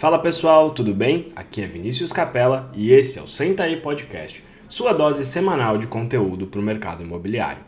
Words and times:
Fala 0.00 0.18
pessoal, 0.18 0.70
tudo 0.70 0.94
bem? 0.94 1.26
Aqui 1.36 1.60
é 1.60 1.66
Vinícius 1.66 2.10
Capella 2.10 2.72
e 2.72 2.90
esse 2.90 3.18
é 3.18 3.22
o 3.22 3.28
Senta 3.28 3.64
aí 3.64 3.76
Podcast, 3.76 4.42
sua 4.66 4.94
dose 4.94 5.22
semanal 5.26 5.76
de 5.76 5.86
conteúdo 5.86 6.46
para 6.46 6.58
o 6.58 6.62
mercado 6.62 7.02
imobiliário. 7.02 7.62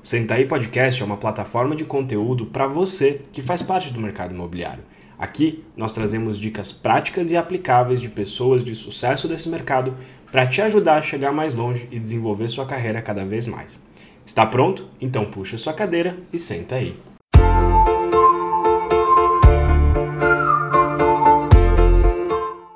O 0.00 0.06
Senta 0.06 0.34
aí 0.34 0.46
Podcast 0.46 1.02
é 1.02 1.04
uma 1.04 1.16
plataforma 1.16 1.74
de 1.74 1.84
conteúdo 1.84 2.46
para 2.46 2.68
você 2.68 3.22
que 3.32 3.42
faz 3.42 3.62
parte 3.62 3.92
do 3.92 4.00
mercado 4.00 4.32
imobiliário. 4.32 4.84
Aqui 5.18 5.64
nós 5.76 5.92
trazemos 5.92 6.38
dicas 6.38 6.70
práticas 6.70 7.32
e 7.32 7.36
aplicáveis 7.36 8.00
de 8.00 8.08
pessoas 8.08 8.64
de 8.64 8.76
sucesso 8.76 9.26
desse 9.26 9.48
mercado 9.48 9.96
para 10.30 10.46
te 10.46 10.62
ajudar 10.62 10.98
a 10.98 11.02
chegar 11.02 11.32
mais 11.32 11.52
longe 11.52 11.88
e 11.90 11.98
desenvolver 11.98 12.46
sua 12.46 12.64
carreira 12.64 13.02
cada 13.02 13.24
vez 13.24 13.48
mais. 13.48 13.82
Está 14.24 14.46
pronto? 14.46 14.86
Então 15.00 15.24
puxa 15.24 15.58
sua 15.58 15.72
cadeira 15.72 16.16
e 16.32 16.38
senta 16.38 16.76
aí. 16.76 16.96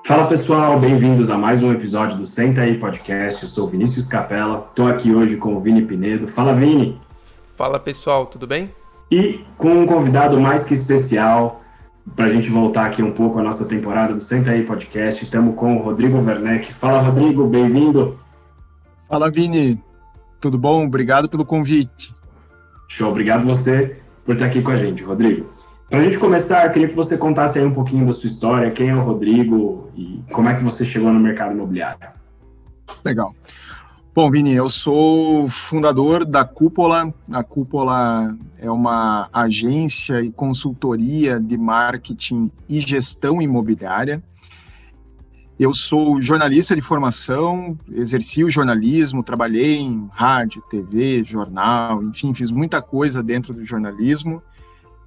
Fala 0.06 0.28
pessoal, 0.28 0.78
bem-vindos 0.78 1.30
a 1.30 1.36
mais 1.36 1.64
um 1.64 1.72
episódio 1.72 2.16
do 2.16 2.24
Senta 2.24 2.60
aí 2.60 2.78
Podcast. 2.78 3.42
Eu 3.42 3.48
sou 3.48 3.66
Vinícius 3.66 4.06
Capella, 4.06 4.64
estou 4.68 4.86
aqui 4.86 5.12
hoje 5.12 5.36
com 5.36 5.56
o 5.56 5.58
Vini 5.58 5.82
Pinedo. 5.82 6.28
Fala 6.28 6.54
Vini! 6.54 6.96
Fala 7.56 7.76
pessoal, 7.80 8.24
tudo 8.24 8.46
bem? 8.46 8.70
E 9.10 9.44
com 9.58 9.80
um 9.80 9.84
convidado 9.84 10.38
mais 10.38 10.64
que 10.64 10.74
especial, 10.74 11.60
para 12.14 12.26
a 12.26 12.30
gente 12.30 12.48
voltar 12.48 12.86
aqui 12.86 13.02
um 13.02 13.10
pouco 13.10 13.40
a 13.40 13.42
nossa 13.42 13.66
temporada 13.66 14.14
do 14.14 14.20
Senta 14.20 14.52
aí 14.52 14.62
Podcast, 14.62 15.24
estamos 15.24 15.56
com 15.56 15.76
o 15.76 15.82
Rodrigo 15.82 16.18
Werneck. 16.18 16.72
Fala 16.72 17.00
Rodrigo, 17.00 17.44
bem-vindo! 17.48 18.16
Fala 19.08 19.28
Vini, 19.28 19.82
tudo 20.40 20.56
bom? 20.56 20.86
Obrigado 20.86 21.28
pelo 21.28 21.44
convite. 21.44 22.14
Show, 22.86 23.10
obrigado 23.10 23.44
você 23.44 24.00
por 24.24 24.34
estar 24.34 24.46
aqui 24.46 24.62
com 24.62 24.70
a 24.70 24.76
gente, 24.76 25.02
Rodrigo. 25.02 25.55
Para 25.88 26.00
a 26.00 26.02
gente 26.02 26.18
começar, 26.18 26.66
eu 26.66 26.72
queria 26.72 26.88
que 26.88 26.94
você 26.96 27.16
contasse 27.16 27.58
aí 27.58 27.64
um 27.64 27.72
pouquinho 27.72 28.04
da 28.04 28.12
sua 28.12 28.26
história, 28.26 28.70
quem 28.72 28.88
é 28.88 28.94
o 28.94 29.02
Rodrigo 29.02 29.88
e 29.96 30.20
como 30.32 30.48
é 30.48 30.54
que 30.54 30.64
você 30.64 30.84
chegou 30.84 31.12
no 31.12 31.20
mercado 31.20 31.52
imobiliário. 31.52 32.08
Legal. 33.04 33.34
Bom, 34.12 34.30
Vini, 34.30 34.52
eu 34.52 34.68
sou 34.68 35.48
fundador 35.48 36.24
da 36.24 36.44
Cúpula. 36.44 37.14
A 37.30 37.44
Cúpula 37.44 38.36
é 38.58 38.68
uma 38.68 39.28
agência 39.32 40.22
e 40.22 40.32
consultoria 40.32 41.38
de 41.38 41.56
marketing 41.56 42.50
e 42.68 42.80
gestão 42.80 43.40
imobiliária. 43.40 44.20
Eu 45.58 45.72
sou 45.72 46.20
jornalista 46.20 46.74
de 46.74 46.82
formação, 46.82 47.78
exerci 47.92 48.42
o 48.42 48.50
jornalismo, 48.50 49.22
trabalhei 49.22 49.76
em 49.76 50.08
rádio, 50.10 50.62
TV, 50.68 51.22
jornal, 51.22 52.02
enfim, 52.02 52.34
fiz 52.34 52.50
muita 52.50 52.82
coisa 52.82 53.22
dentro 53.22 53.54
do 53.54 53.64
jornalismo. 53.64 54.42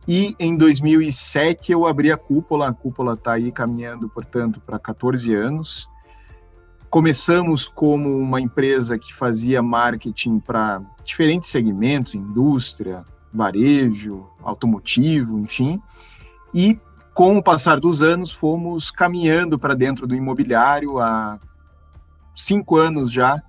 E 0.07 0.35
em 0.39 0.57
2007 0.57 1.71
eu 1.71 1.85
abri 1.85 2.11
a 2.11 2.17
Cúpula, 2.17 2.69
a 2.69 2.73
Cúpula 2.73 3.13
está 3.13 3.33
aí 3.33 3.51
caminhando, 3.51 4.09
portanto, 4.09 4.59
para 4.59 4.79
14 4.79 5.33
anos. 5.33 5.87
Começamos 6.89 7.67
como 7.67 8.17
uma 8.17 8.41
empresa 8.41 8.97
que 8.97 9.13
fazia 9.13 9.61
marketing 9.61 10.39
para 10.39 10.81
diferentes 11.03 11.49
segmentos, 11.49 12.15
indústria, 12.15 13.03
varejo, 13.31 14.27
automotivo, 14.41 15.37
enfim. 15.39 15.79
E 16.53 16.79
com 17.13 17.37
o 17.37 17.43
passar 17.43 17.79
dos 17.79 18.01
anos, 18.01 18.31
fomos 18.31 18.89
caminhando 18.89 19.59
para 19.59 19.75
dentro 19.75 20.07
do 20.07 20.15
imobiliário 20.15 20.99
há 20.99 21.37
cinco 22.35 22.77
anos 22.77 23.11
já 23.11 23.43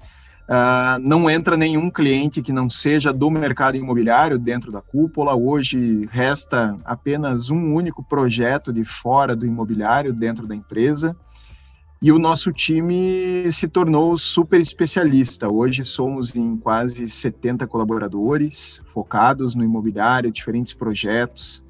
Uh, 0.50 0.98
não 1.00 1.30
entra 1.30 1.56
nenhum 1.56 1.88
cliente 1.88 2.42
que 2.42 2.52
não 2.52 2.68
seja 2.68 3.12
do 3.12 3.30
mercado 3.30 3.76
imobiliário 3.76 4.36
dentro 4.36 4.72
da 4.72 4.80
cúpula. 4.80 5.32
Hoje 5.32 6.08
resta 6.10 6.76
apenas 6.84 7.50
um 7.50 7.72
único 7.72 8.02
projeto 8.02 8.72
de 8.72 8.82
fora 8.82 9.36
do 9.36 9.46
imobiliário 9.46 10.12
dentro 10.12 10.48
da 10.48 10.56
empresa. 10.56 11.16
E 12.02 12.10
o 12.10 12.18
nosso 12.18 12.50
time 12.50 13.48
se 13.52 13.68
tornou 13.68 14.16
super 14.16 14.60
especialista. 14.60 15.48
Hoje 15.48 15.84
somos 15.84 16.34
em 16.34 16.56
quase 16.56 17.06
70 17.06 17.68
colaboradores 17.68 18.80
focados 18.86 19.54
no 19.54 19.62
imobiliário, 19.62 20.32
diferentes 20.32 20.74
projetos. 20.74 21.62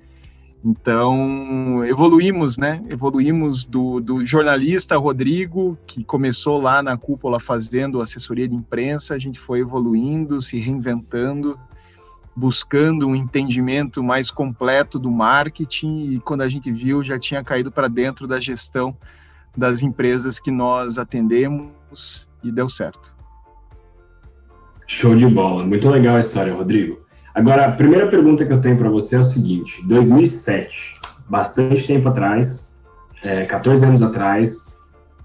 Então, 0.62 1.82
evoluímos, 1.86 2.58
né? 2.58 2.84
Evoluímos 2.90 3.64
do, 3.64 3.98
do, 3.98 4.24
jornalista 4.24 4.96
Rodrigo, 4.96 5.78
que 5.86 6.04
começou 6.04 6.60
lá 6.60 6.82
na 6.82 6.98
cúpula 6.98 7.40
fazendo 7.40 8.00
assessoria 8.02 8.46
de 8.46 8.54
imprensa, 8.54 9.14
a 9.14 9.18
gente 9.18 9.40
foi 9.40 9.60
evoluindo, 9.60 10.40
se 10.42 10.58
reinventando, 10.60 11.58
buscando 12.36 13.06
um 13.06 13.16
entendimento 13.16 14.02
mais 14.02 14.30
completo 14.30 14.98
do 14.98 15.10
marketing 15.10 16.14
e 16.14 16.20
quando 16.20 16.42
a 16.42 16.48
gente 16.48 16.70
viu, 16.70 17.02
já 17.02 17.18
tinha 17.18 17.42
caído 17.42 17.72
para 17.72 17.88
dentro 17.88 18.26
da 18.26 18.38
gestão 18.38 18.94
das 19.56 19.82
empresas 19.82 20.38
que 20.38 20.50
nós 20.50 20.98
atendemos 20.98 22.28
e 22.44 22.52
deu 22.52 22.68
certo. 22.68 23.16
Show 24.86 25.14
de 25.16 25.26
bola, 25.26 25.64
muito 25.64 25.88
legal 25.88 26.16
a 26.16 26.20
história, 26.20 26.54
Rodrigo. 26.54 27.00
Agora, 27.34 27.66
a 27.66 27.72
primeira 27.72 28.06
pergunta 28.08 28.44
que 28.44 28.52
eu 28.52 28.60
tenho 28.60 28.76
para 28.76 28.88
você 28.88 29.16
é 29.16 29.20
o 29.20 29.24
seguinte: 29.24 29.82
2007, 29.86 30.94
bastante 31.28 31.86
tempo 31.86 32.08
atrás, 32.08 32.76
é, 33.22 33.44
14 33.44 33.84
anos 33.84 34.02
atrás, 34.02 34.76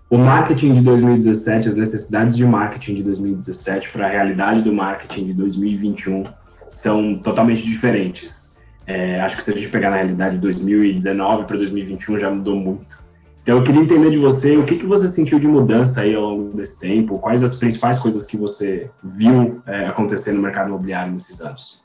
o 0.09 0.17
marketing 0.17 0.73
de 0.73 0.81
2017, 0.81 1.67
as 1.67 1.75
necessidades 1.75 2.35
de 2.35 2.45
marketing 2.45 2.95
de 2.95 3.03
2017 3.03 3.89
para 3.91 4.05
a 4.05 4.09
realidade 4.09 4.61
do 4.61 4.71
marketing 4.71 5.25
de 5.25 5.33
2021 5.33 6.23
são 6.69 7.17
totalmente 7.17 7.63
diferentes. 7.63 8.59
É, 8.85 9.19
acho 9.21 9.37
que 9.37 9.43
se 9.43 9.51
a 9.51 9.53
gente 9.53 9.69
pegar 9.69 9.89
na 9.89 9.95
realidade 9.95 10.35
de 10.35 10.41
2019 10.41 11.45
para 11.45 11.57
2021 11.57 12.19
já 12.19 12.29
mudou 12.29 12.55
muito. 12.55 13.03
Então 13.41 13.57
eu 13.57 13.63
queria 13.63 13.81
entender 13.81 14.11
de 14.11 14.17
você 14.17 14.57
o 14.57 14.63
que, 14.63 14.75
que 14.75 14.85
você 14.85 15.07
sentiu 15.07 15.39
de 15.39 15.47
mudança 15.47 16.01
aí 16.01 16.15
ao 16.15 16.21
longo 16.21 16.57
desse 16.57 16.81
tempo, 16.81 17.19
quais 17.19 17.43
as 17.43 17.57
principais 17.57 17.97
coisas 17.97 18.25
que 18.25 18.37
você 18.37 18.89
viu 19.03 19.61
é, 19.65 19.87
acontecer 19.87 20.31
no 20.33 20.41
mercado 20.41 20.69
imobiliário 20.69 21.11
nesses 21.13 21.41
anos. 21.41 21.84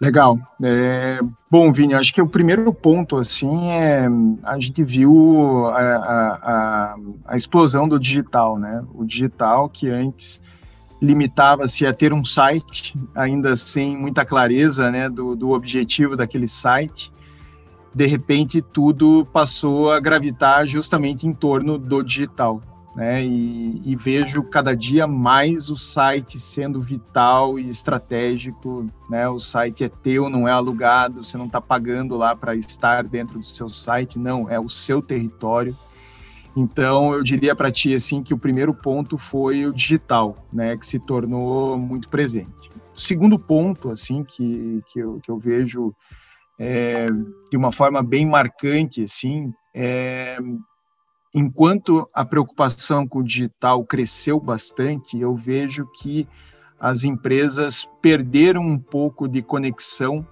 Legal. 0.00 0.38
É, 0.62 1.20
bom, 1.50 1.70
Vini, 1.70 1.92
acho 1.92 2.14
que 2.14 2.22
o 2.22 2.26
primeiro 2.26 2.72
ponto, 2.72 3.18
assim, 3.18 3.70
é 3.70 4.08
a 4.42 4.58
gente 4.58 4.82
viu 4.82 5.66
a, 5.66 5.78
a, 5.78 6.96
a, 7.26 7.36
explosão 7.36 7.86
do 7.86 7.98
digital, 7.98 8.58
né? 8.58 8.82
O 8.94 9.04
digital 9.04 9.68
que 9.68 9.90
antes 9.90 10.40
limitava-se 11.02 11.86
a 11.86 11.92
ter 11.92 12.14
um 12.14 12.24
site, 12.24 12.94
ainda 13.14 13.54
sem 13.56 13.94
muita 13.96 14.24
clareza, 14.24 14.90
né, 14.90 15.08
do, 15.08 15.34
do 15.34 15.50
objetivo 15.50 16.16
daquele 16.16 16.46
site. 16.46 17.12
De 17.94 18.06
repente, 18.06 18.62
tudo 18.62 19.26
passou 19.32 19.90
a 19.90 20.00
gravitar 20.00 20.66
justamente 20.66 21.26
em 21.26 21.32
torno 21.32 21.78
do 21.78 22.02
digital 22.02 22.60
né? 22.94 23.24
E, 23.24 23.82
e, 23.84 23.94
vejo 23.94 24.42
cada 24.42 24.74
dia 24.74 25.06
mais 25.06 25.70
o 25.70 25.76
site 25.76 26.40
sendo 26.40 26.80
vital 26.80 27.58
e 27.58 27.68
estratégico, 27.68 28.86
né? 29.08 29.28
O 29.28 29.38
site 29.38 29.84
é 29.84 29.88
teu, 29.88 30.28
não 30.28 30.48
é 30.48 30.52
alugado, 30.52 31.24
você 31.24 31.38
não 31.38 31.46
está 31.46 31.60
pagando 31.60 32.16
lá 32.16 32.34
para 32.34 32.54
estar 32.54 33.04
dentro 33.04 33.38
do 33.38 33.46
seu 33.46 33.68
site, 33.68 34.18
não, 34.18 34.50
é 34.50 34.58
o 34.58 34.68
seu 34.68 35.00
território. 35.00 35.76
Então, 36.56 37.14
eu 37.14 37.22
diria 37.22 37.54
para 37.54 37.70
ti 37.70 37.94
assim 37.94 38.22
que 38.22 38.34
o 38.34 38.38
primeiro 38.38 38.74
ponto 38.74 39.16
foi 39.16 39.66
o 39.66 39.72
digital, 39.72 40.34
né, 40.52 40.76
que 40.76 40.84
se 40.84 40.98
tornou 40.98 41.78
muito 41.78 42.08
presente. 42.08 42.70
O 42.94 43.00
segundo 43.00 43.38
ponto, 43.38 43.90
assim, 43.90 44.24
que, 44.24 44.82
que, 44.88 44.98
eu, 44.98 45.20
que 45.22 45.30
eu 45.30 45.38
vejo 45.38 45.94
é, 46.58 47.06
de 47.50 47.56
uma 47.56 47.70
forma 47.70 48.02
bem 48.02 48.26
marcante, 48.26 49.04
assim, 49.04 49.54
é 49.72 50.38
enquanto 51.34 52.08
a 52.12 52.24
preocupação 52.24 53.06
com 53.06 53.20
o 53.20 53.24
digital 53.24 53.84
cresceu 53.84 54.40
bastante, 54.40 55.18
eu 55.18 55.34
vejo 55.34 55.86
que 55.86 56.26
as 56.78 57.04
empresas 57.04 57.88
perderam 58.00 58.62
um 58.62 58.78
pouco 58.78 59.28
de 59.28 59.42
conexão 59.42 60.26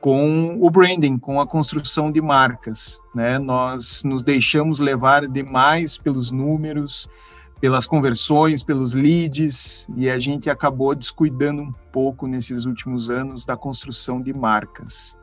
com 0.00 0.58
o 0.60 0.70
branding, 0.70 1.18
com 1.18 1.40
a 1.40 1.46
construção 1.46 2.10
de 2.10 2.20
marcas. 2.20 3.00
Né? 3.14 3.38
Nós 3.38 4.02
nos 4.04 4.22
deixamos 4.22 4.78
levar 4.78 5.26
demais 5.26 5.96
pelos 5.96 6.30
números, 6.30 7.08
pelas 7.60 7.86
conversões, 7.86 8.62
pelos 8.62 8.92
leads, 8.92 9.86
e 9.96 10.10
a 10.10 10.18
gente 10.18 10.50
acabou 10.50 10.94
descuidando 10.94 11.62
um 11.62 11.72
pouco 11.92 12.26
nesses 12.26 12.66
últimos 12.66 13.10
anos 13.10 13.46
da 13.46 13.56
construção 13.56 14.20
de 14.20 14.32
marcas. 14.32 15.16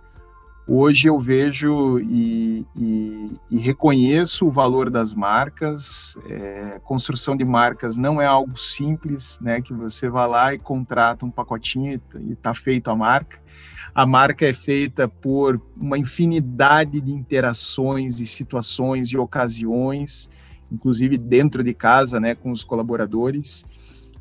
Hoje 0.68 1.10
eu 1.10 1.19
vejo 1.19 2.00
e, 2.00 2.66
e, 2.75 3.31
e, 3.50 3.58
reconheço 3.58 4.46
o 4.46 4.52
valor 4.52 4.90
das 4.90 5.13
marcas. 5.13 6.16
É, 6.30 6.80
construção 6.84 7.36
de 7.36 7.44
marcas 7.44 7.98
não 7.98 8.22
é 8.22 8.25
algo 8.25 8.58
simples, 8.58 9.40
né? 9.42 9.62
Que 9.62 9.74
você 9.74 10.08
vai 10.08 10.28
lá 10.28 10.54
e 10.54 10.60
contrata 10.60 11.25
um 11.25 11.31
pacotinho 11.31 12.00
e 12.19 12.31
está 12.34 12.54
feito 12.54 12.92
a 12.92 12.96
marca. 12.96 13.42
A 13.94 14.06
marca 14.06 14.46
é 14.46 14.54
feita 14.54 15.08
por 15.08 15.60
uma 15.75 15.98
infinidade 15.98 17.02
de 17.02 17.12
interações 17.12 18.19
e 18.19 18.25
situações 18.25 19.12
e 19.12 19.18
ocasiões, 19.18 20.30
inclusive 20.72 21.18
dentro 21.18 21.63
de 21.63 21.74
casa, 21.74 22.19
né, 22.19 22.36
com 22.36 22.52
os 22.52 22.63
colaboradores. 22.63 23.66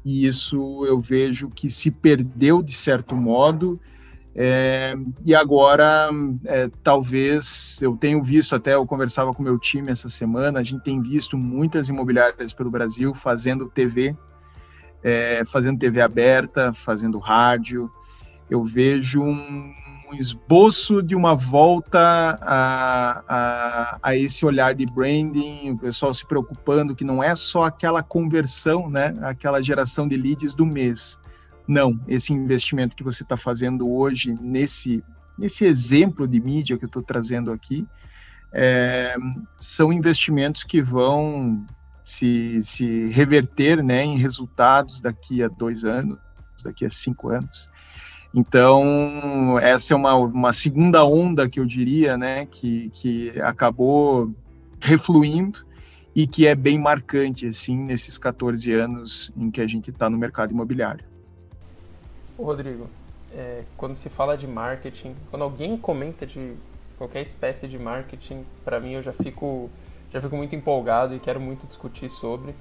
E 0.04 0.26
isso 0.26 0.84
eu 0.86 1.00
vejo 1.00 1.50
que 1.50 1.68
se 1.68 1.90
perdeu 1.90 2.62
de 2.62 2.72
certo 2.72 3.14
modo 3.14 3.78
É, 4.34 4.94
e 5.24 5.34
agora, 5.34 6.08
é, 6.44 6.70
talvez, 6.82 7.80
eu 7.82 7.96
tenho 7.96 8.22
visto, 8.22 8.54
até 8.54 8.74
eu 8.74 8.86
conversava 8.86 9.32
com 9.32 9.42
meu 9.42 9.58
time 9.58 9.90
essa 9.90 10.08
semana, 10.08 10.60
a 10.60 10.62
gente 10.62 10.84
tem 10.84 11.00
visto 11.00 11.36
muitas 11.36 11.88
imobiliárias 11.88 12.52
pelo 12.52 12.70
Brasil 12.70 13.12
fazendo 13.14 13.68
TV, 13.68 14.16
é, 15.02 15.42
fazendo 15.44 15.78
TV 15.78 16.00
aberta, 16.00 16.72
fazendo 16.72 17.18
rádio. 17.18 17.90
Eu 18.48 18.62
vejo 18.64 19.22
um, 19.22 19.74
um 20.10 20.14
esboço 20.14 21.02
de 21.02 21.14
uma 21.14 21.34
volta 21.34 21.98
a, 22.40 23.22
a, 23.28 23.98
a, 24.02 24.16
esse 24.16 24.44
olhar 24.44 24.74
de 24.74 24.86
branding, 24.86 25.70
o 25.70 25.78
pessoal 25.78 26.12
se 26.12 26.26
preocupando 26.26 26.94
que 26.94 27.04
não 27.04 27.22
é 27.22 27.34
só 27.34 27.64
aquela 27.64 28.02
conversão, 28.02 28.88
né, 28.90 29.12
aquela 29.22 29.62
geração 29.62 30.06
de 30.06 30.16
leads 30.16 30.54
do 30.54 30.66
mês, 30.66 31.18
não, 31.70 31.98
esse 32.08 32.32
investimento 32.32 32.96
que 32.96 33.04
você 33.04 33.22
está 33.22 33.36
fazendo 33.36 33.88
hoje 33.88 34.34
nesse, 34.40 35.04
nesse 35.38 35.64
exemplo 35.64 36.26
de 36.26 36.40
mídia 36.40 36.76
que 36.76 36.84
eu 36.84 36.88
estou 36.88 37.02
trazendo 37.02 37.52
aqui, 37.52 37.86
é, 38.52 39.14
são 39.56 39.92
investimentos 39.92 40.64
que 40.64 40.82
vão 40.82 41.64
se, 42.02 42.58
se 42.62 43.08
reverter 43.10 43.82
né, 43.84 44.02
em 44.02 44.18
resultados 44.18 45.00
daqui 45.00 45.42
a 45.42 45.48
dois 45.48 45.84
anos, 45.84 46.18
daqui 46.64 46.84
a 46.84 46.90
cinco 46.90 47.28
anos. 47.28 47.70
Então, 48.34 49.58
essa 49.58 49.94
é 49.94 49.96
uma, 49.96 50.14
uma 50.14 50.52
segunda 50.52 51.04
onda 51.04 51.48
que 51.48 51.60
eu 51.60 51.66
diria, 51.66 52.16
né, 52.16 52.46
que, 52.46 52.90
que 52.90 53.40
acabou 53.40 54.34
refluindo 54.80 55.64
e 56.14 56.26
que 56.26 56.46
é 56.46 56.54
bem 56.54 56.78
marcante, 56.78 57.46
assim, 57.46 57.76
nesses 57.76 58.18
14 58.18 58.72
anos 58.72 59.32
em 59.36 59.50
que 59.50 59.60
a 59.60 59.66
gente 59.66 59.90
está 59.90 60.10
no 60.10 60.18
mercado 60.18 60.52
imobiliário. 60.52 61.09
Rodrigo, 62.44 62.88
é, 63.32 63.64
quando 63.76 63.94
se 63.94 64.08
fala 64.08 64.36
de 64.36 64.46
marketing, 64.46 65.14
quando 65.30 65.42
alguém 65.42 65.76
comenta 65.76 66.26
de 66.26 66.54
qualquer 66.98 67.22
espécie 67.22 67.66
de 67.68 67.78
marketing, 67.78 68.44
para 68.64 68.78
mim 68.80 68.92
eu 68.92 69.02
já 69.02 69.12
fico, 69.12 69.70
já 70.12 70.20
fico 70.20 70.36
muito 70.36 70.54
empolgado 70.54 71.14
e 71.14 71.18
quero 71.18 71.40
muito 71.40 71.66
discutir 71.66 72.08
sobre. 72.10 72.54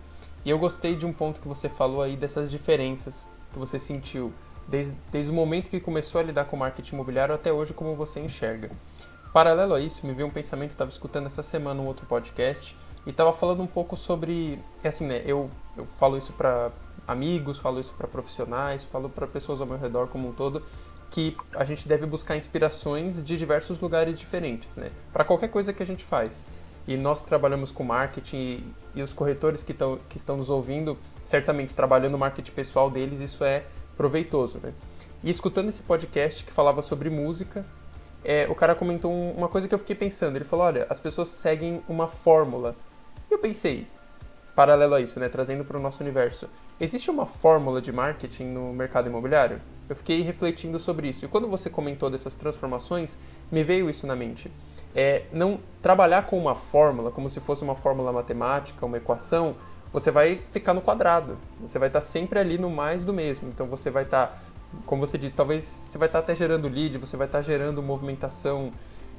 E 0.45 0.49
eu 0.49 0.57
gostei 0.57 0.95
de 0.95 1.05
um 1.05 1.11
ponto 1.11 1.41
que 1.41 1.47
você 1.47 1.67
falou 1.67 2.01
aí 2.01 2.15
dessas 2.15 2.49
diferenças 2.49 3.27
que 3.51 3.59
você 3.59 3.77
sentiu 3.77 4.31
desde, 4.67 4.95
desde 5.11 5.31
o 5.31 5.33
momento 5.33 5.69
que 5.69 5.79
começou 5.79 6.21
a 6.21 6.23
lidar 6.23 6.45
com 6.45 6.55
marketing 6.55 6.95
imobiliário 6.95 7.33
até 7.35 7.51
hoje, 7.51 7.73
como 7.73 7.95
você 7.95 8.19
enxerga. 8.19 8.69
Paralelo 9.33 9.73
a 9.73 9.79
isso, 9.79 10.05
me 10.05 10.13
veio 10.13 10.27
um 10.27 10.31
pensamento, 10.31 10.71
estava 10.71 10.89
escutando 10.89 11.25
essa 11.27 11.43
semana 11.43 11.81
um 11.81 11.85
outro 11.85 12.05
podcast 12.05 12.75
e 13.09 13.11
estava 13.11 13.33
falando 13.33 13.63
um 13.63 13.67
pouco 13.67 13.95
sobre, 13.95 14.59
assim, 14.83 15.07
né, 15.07 15.23
eu, 15.25 15.49
eu 15.75 15.87
falo 15.97 16.15
isso 16.15 16.31
para 16.31 16.71
amigos, 17.07 17.57
falo 17.57 17.79
isso 17.79 17.91
para 17.97 18.07
profissionais, 18.07 18.83
falo 18.83 19.09
para 19.09 19.25
pessoas 19.25 19.59
ao 19.59 19.65
meu 19.65 19.79
redor 19.79 20.09
como 20.09 20.29
um 20.29 20.31
todo, 20.31 20.61
que 21.09 21.35
a 21.55 21.65
gente 21.65 21.87
deve 21.87 22.05
buscar 22.05 22.37
inspirações 22.37 23.23
de 23.23 23.35
diversos 23.35 23.79
lugares 23.79 24.19
diferentes, 24.19 24.75
né? 24.75 24.91
Para 25.11 25.25
qualquer 25.25 25.47
coisa 25.47 25.73
que 25.73 25.81
a 25.81 25.85
gente 25.87 26.05
faz. 26.05 26.45
E 26.87 26.95
nós 26.97 27.19
que 27.19 27.27
trabalhamos 27.27 27.71
com 27.71 27.83
marketing 27.83 28.37
e, 28.37 28.73
e 28.99 29.01
os 29.01 29.11
corretores 29.11 29.63
que, 29.63 29.73
tão, 29.73 29.97
que 30.07 30.17
estão 30.17 30.37
nos 30.37 30.51
ouvindo, 30.51 30.95
certamente 31.23 31.73
trabalhando 31.73 32.13
o 32.13 32.19
marketing 32.19 32.51
pessoal 32.51 32.91
deles, 32.91 33.21
isso 33.21 33.43
é 33.43 33.63
proveitoso, 33.97 34.59
né? 34.61 34.71
E 35.23 35.31
escutando 35.31 35.69
esse 35.69 35.81
podcast 35.81 36.43
que 36.43 36.51
falava 36.51 36.83
sobre 36.83 37.09
música, 37.09 37.65
é, 38.23 38.47
o 38.47 38.53
cara 38.53 38.75
comentou 38.75 39.11
uma 39.11 39.47
coisa 39.47 39.67
que 39.67 39.73
eu 39.73 39.79
fiquei 39.79 39.95
pensando. 39.95 40.35
Ele 40.35 40.45
falou: 40.45 40.67
olha, 40.67 40.85
as 40.91 40.99
pessoas 40.99 41.29
seguem 41.29 41.81
uma 41.87 42.07
fórmula. 42.07 42.75
E 43.29 43.33
eu 43.33 43.37
pensei, 43.37 43.85
paralelo 44.55 44.95
a 44.95 45.01
isso, 45.01 45.19
né, 45.19 45.29
trazendo 45.29 45.63
para 45.63 45.77
o 45.77 45.79
nosso 45.79 46.01
universo, 46.01 46.49
existe 46.79 47.11
uma 47.11 47.25
fórmula 47.25 47.79
de 47.79 47.91
marketing 47.91 48.45
no 48.45 48.73
mercado 48.73 49.07
imobiliário? 49.07 49.61
Eu 49.87 49.95
fiquei 49.95 50.21
refletindo 50.21 50.79
sobre 50.79 51.09
isso. 51.09 51.25
E 51.25 51.27
quando 51.27 51.47
você 51.47 51.69
comentou 51.69 52.09
dessas 52.09 52.35
transformações, 52.35 53.17
me 53.51 53.63
veio 53.63 53.89
isso 53.89 54.07
na 54.07 54.15
mente. 54.15 54.51
É, 54.95 55.23
não 55.31 55.59
trabalhar 55.81 56.25
com 56.25 56.37
uma 56.37 56.55
fórmula, 56.55 57.11
como 57.11 57.29
se 57.29 57.39
fosse 57.39 57.63
uma 57.63 57.75
fórmula 57.75 58.11
matemática, 58.11 58.85
uma 58.85 58.97
equação, 58.97 59.55
você 59.93 60.11
vai 60.11 60.41
ficar 60.51 60.73
no 60.73 60.81
quadrado. 60.81 61.37
Você 61.61 61.79
vai 61.79 61.87
estar 61.87 62.01
sempre 62.01 62.39
ali 62.39 62.57
no 62.57 62.69
mais 62.69 63.03
do 63.03 63.13
mesmo. 63.13 63.47
Então 63.49 63.67
você 63.67 63.89
vai 63.89 64.03
estar, 64.03 64.43
como 64.85 65.05
você 65.05 65.17
disse, 65.17 65.35
talvez 65.35 65.63
você 65.63 65.97
vai 65.97 66.07
estar 66.07 66.19
até 66.19 66.35
gerando 66.35 66.67
lead, 66.67 66.97
você 66.97 67.15
vai 67.15 67.27
estar 67.27 67.41
gerando 67.41 67.81
movimentação, 67.81 68.71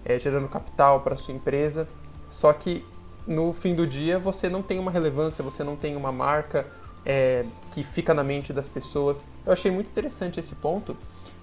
é, 0.05 0.19
gerando 0.19 0.49
capital 0.49 1.01
para 1.01 1.17
sua 1.17 1.35
empresa. 1.35 1.89
Só 2.29 2.53
que 2.53 2.85
no 3.26 3.52
fim 3.52 3.75
do 3.75 3.87
dia 3.87 4.19
você 4.19 4.49
não 4.49 4.62
tem 4.62 4.78
uma 4.78 4.90
relevância, 4.90 5.43
você 5.43 5.62
não 5.62 5.76
tem 5.76 5.96
uma 5.96 6.12
marca 6.12 6.67
é, 7.05 7.44
que 7.72 7.82
fica 7.82 8.12
na 8.14 8.25
mente 8.25 8.52
das 8.52 8.69
pessoas. 8.69 9.25
Eu 9.44 9.52
achei 9.52 9.70
muito 9.70 9.88
interessante 9.88 10.40
esse 10.40 10.55
ponto 10.55 10.96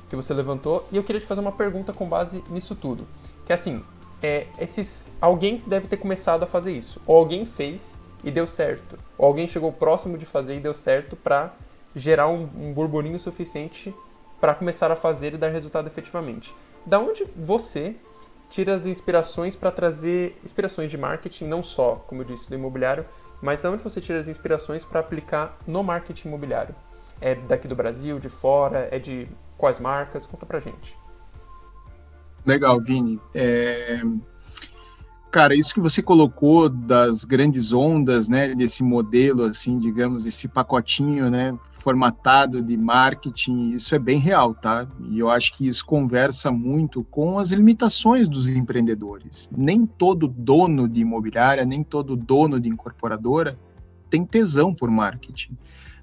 que 0.10 0.16
você 0.16 0.34
levantou 0.34 0.88
e 0.92 0.98
eu 0.98 1.04
queria 1.04 1.22
te 1.22 1.28
fazer 1.28 1.42
uma 1.42 1.52
pergunta 1.52 1.94
com 1.94 2.08
base 2.08 2.44
nisso 2.50 2.76
tudo. 2.76 3.08
Que 3.46 3.52
é 3.52 3.56
assim, 3.56 3.84
é, 4.22 4.48
esses, 4.60 5.12
alguém 5.22 5.62
deve 5.66 5.88
ter 5.88 5.98
começado 5.98 6.44
a 6.44 6.48
fazer 6.48 6.72
isso, 6.72 7.02
ou 7.06 7.18
alguém 7.18 7.46
fez 7.46 7.98
e 8.24 8.32
deu 8.32 8.48
certo, 8.48 8.98
ou 9.18 9.28
alguém 9.28 9.48
chegou 9.48 9.72
próximo 9.72 10.18
de 10.18 10.26
fazer 10.26 10.56
e 10.56 10.60
deu 10.60 10.74
certo 10.74 11.16
para 11.16 11.54
gerar 11.96 12.28
um, 12.28 12.50
um 12.56 12.74
burburinho 12.74 13.18
suficiente 13.20 13.94
para 14.40 14.54
começar 14.54 14.92
a 14.92 14.96
fazer 14.96 15.34
e 15.34 15.38
dar 15.38 15.50
resultado 15.50 15.88
efetivamente. 15.88 16.54
Da 16.86 17.00
onde 17.00 17.26
você 17.36 17.96
tira 18.50 18.74
as 18.76 18.86
inspirações 18.86 19.56
para 19.56 19.72
trazer 19.72 20.40
inspirações 20.44 20.90
de 20.90 20.98
marketing, 20.98 21.46
não 21.46 21.62
só, 21.62 21.96
como 22.08 22.22
eu 22.22 22.26
disse, 22.26 22.50
do 22.50 22.56
imobiliário, 22.56 23.06
mas 23.42 23.62
de 23.62 23.68
onde 23.68 23.84
você 23.84 24.02
tira 24.02 24.20
as 24.20 24.28
inspirações 24.28 24.84
para 24.84 25.00
aplicar 25.00 25.58
no 25.68 25.84
marketing 25.84 26.30
imobiliário? 26.30 26.76
É 27.20 27.36
daqui 27.36 27.68
do 27.68 27.76
Brasil, 27.76 28.20
de 28.20 28.30
fora? 28.30 28.88
É 28.92 29.00
de 29.00 29.28
quais 29.58 29.80
marcas? 29.80 30.26
Conta 30.26 30.46
pra 30.46 30.60
gente. 30.60 30.98
Legal, 32.46 32.80
Vini. 32.80 33.20
É... 33.34 34.02
Cara, 35.30 35.54
isso 35.54 35.74
que 35.74 35.82
você 35.82 36.02
colocou 36.02 36.70
das 36.70 37.26
grandes 37.26 37.74
ondas, 37.74 38.30
né, 38.30 38.56
desse 38.56 38.82
modelo, 38.82 39.44
assim, 39.44 39.78
digamos, 39.78 40.24
desse 40.24 40.48
pacotinho, 40.48 41.30
né, 41.30 41.58
formatado 41.88 42.62
de 42.62 42.76
marketing, 42.76 43.72
isso 43.72 43.96
é 43.96 44.00
bem 44.00 44.20
real, 44.20 44.54
tá? 44.54 44.86
E 45.10 45.20
eu 45.20 45.30
acho 45.30 45.56
que 45.56 45.66
isso 45.66 45.86
conversa 45.86 46.52
muito 46.52 47.02
com 47.06 47.40
as 47.40 47.54
limitações 47.54 48.28
dos 48.28 48.50
empreendedores. 48.50 49.50
Nem 49.56 49.86
todo 49.86 50.28
dono 50.28 50.86
de 50.86 51.00
imobiliária, 51.00 51.64
nem 51.64 51.86
todo 51.86 52.18
dono 52.18 52.60
de 52.60 52.68
incorporadora 52.68 53.58
tem 54.10 54.26
tesão 54.26 54.76
por 54.76 54.92
marketing. 54.92 55.58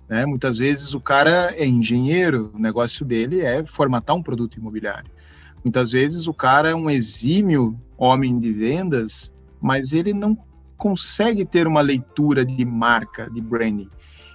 Né? 0.09 0.25
Muitas 0.25 0.57
vezes 0.57 0.95
o 0.95 1.01
cara 1.01 1.53
é 1.55 1.67
engenheiro, 1.67 2.51
o 2.55 2.59
negócio 2.59 3.05
dele 3.05 3.43
é 3.43 3.67
formatar 3.67 4.17
um 4.17 4.23
produto 4.23 4.57
imobiliário. 4.57 5.11
Muitas 5.63 5.93
vezes 5.93 6.27
o 6.27 6.33
cara 6.33 6.71
é 6.71 6.75
um 6.75 6.89
exímio 6.89 7.79
homem 7.99 8.39
de 8.41 8.51
vendas, 8.55 9.31
mas 9.61 9.93
ele 9.93 10.15
não 10.15 10.35
consegue 10.79 11.45
ter 11.45 11.67
uma 11.67 11.83
leitura 11.83 12.43
de 12.43 12.65
marca, 12.65 13.29
de 13.31 13.43
branding. 13.43 13.91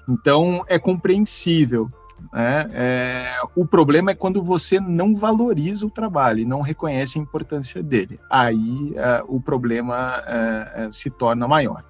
Então, 0.09 0.65
é 0.67 0.79
compreensível. 0.79 1.87
Né? 2.33 2.67
É, 2.73 3.41
o 3.55 3.65
problema 3.65 4.11
é 4.11 4.15
quando 4.15 4.41
você 4.41 4.79
não 4.79 5.15
valoriza 5.15 5.85
o 5.85 5.91
trabalho 5.91 6.39
e 6.39 6.45
não 6.45 6.61
reconhece 6.61 7.19
a 7.19 7.21
importância 7.21 7.83
dele. 7.83 8.19
Aí 8.29 8.93
é, 8.95 9.23
o 9.27 9.39
problema 9.39 10.21
é, 10.25 10.85
é 10.85 10.91
se 10.91 11.11
torna 11.11 11.47
maior. 11.47 11.83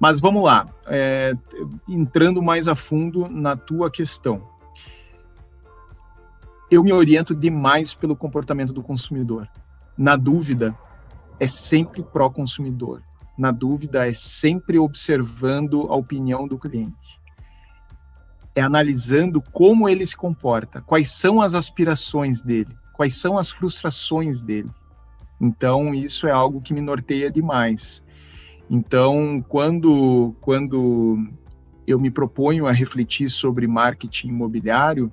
Mas 0.00 0.18
vamos 0.18 0.42
lá, 0.42 0.66
é, 0.86 1.32
entrando 1.88 2.42
mais 2.42 2.66
a 2.66 2.74
fundo 2.74 3.28
na 3.28 3.54
tua 3.54 3.90
questão. 3.90 4.42
Eu 6.68 6.82
me 6.82 6.92
oriento 6.92 7.34
demais 7.34 7.94
pelo 7.94 8.16
comportamento 8.16 8.72
do 8.72 8.82
consumidor. 8.82 9.46
Na 9.96 10.16
dúvida, 10.16 10.74
é 11.38 11.46
sempre 11.46 12.02
pró-consumidor 12.02 13.02
na 13.36 13.50
dúvida 13.50 14.08
é 14.08 14.12
sempre 14.12 14.78
observando 14.78 15.86
a 15.88 15.96
opinião 15.96 16.46
do 16.46 16.58
cliente. 16.58 17.20
É 18.54 18.60
analisando 18.60 19.40
como 19.40 19.88
ele 19.88 20.06
se 20.06 20.16
comporta, 20.16 20.82
quais 20.82 21.10
são 21.10 21.40
as 21.40 21.54
aspirações 21.54 22.42
dele, 22.42 22.76
quais 22.92 23.14
são 23.14 23.38
as 23.38 23.50
frustrações 23.50 24.40
dele. 24.40 24.70
Então, 25.40 25.94
isso 25.94 26.26
é 26.26 26.30
algo 26.30 26.60
que 26.60 26.74
me 26.74 26.80
norteia 26.80 27.30
demais. 27.30 28.02
Então, 28.70 29.44
quando, 29.48 30.36
quando 30.40 31.18
eu 31.86 31.98
me 31.98 32.10
proponho 32.10 32.66
a 32.66 32.72
refletir 32.72 33.28
sobre 33.28 33.66
marketing 33.66 34.28
imobiliário, 34.28 35.10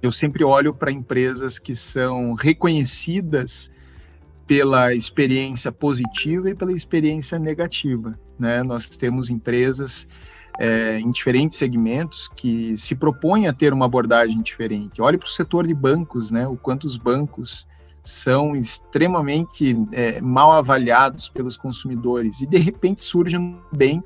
eu 0.00 0.10
sempre 0.12 0.44
olho 0.44 0.72
para 0.72 0.92
empresas 0.92 1.58
que 1.58 1.74
são 1.74 2.34
reconhecidas 2.34 3.70
pela 4.46 4.94
experiência 4.94 5.72
positiva 5.72 6.50
e 6.50 6.54
pela 6.54 6.72
experiência 6.72 7.38
negativa. 7.38 8.18
Né? 8.38 8.62
Nós 8.62 8.88
temos 8.88 9.30
empresas 9.30 10.08
é, 10.58 10.98
em 10.98 11.10
diferentes 11.10 11.58
segmentos 11.58 12.28
que 12.28 12.76
se 12.76 12.94
propõem 12.94 13.48
a 13.48 13.52
ter 13.52 13.72
uma 13.72 13.86
abordagem 13.86 14.40
diferente. 14.42 15.00
Olhe 15.00 15.18
para 15.18 15.26
o 15.26 15.30
setor 15.30 15.66
de 15.66 15.74
bancos, 15.74 16.30
né? 16.30 16.46
o 16.46 16.56
quanto 16.56 16.84
os 16.84 16.96
bancos 16.96 17.66
são 18.02 18.54
extremamente 18.54 19.74
é, 19.90 20.20
mal 20.20 20.52
avaliados 20.52 21.30
pelos 21.30 21.56
consumidores 21.56 22.42
e 22.42 22.46
de 22.46 22.58
repente 22.58 23.02
surge 23.02 23.38
um 23.38 23.58
bank 23.72 24.04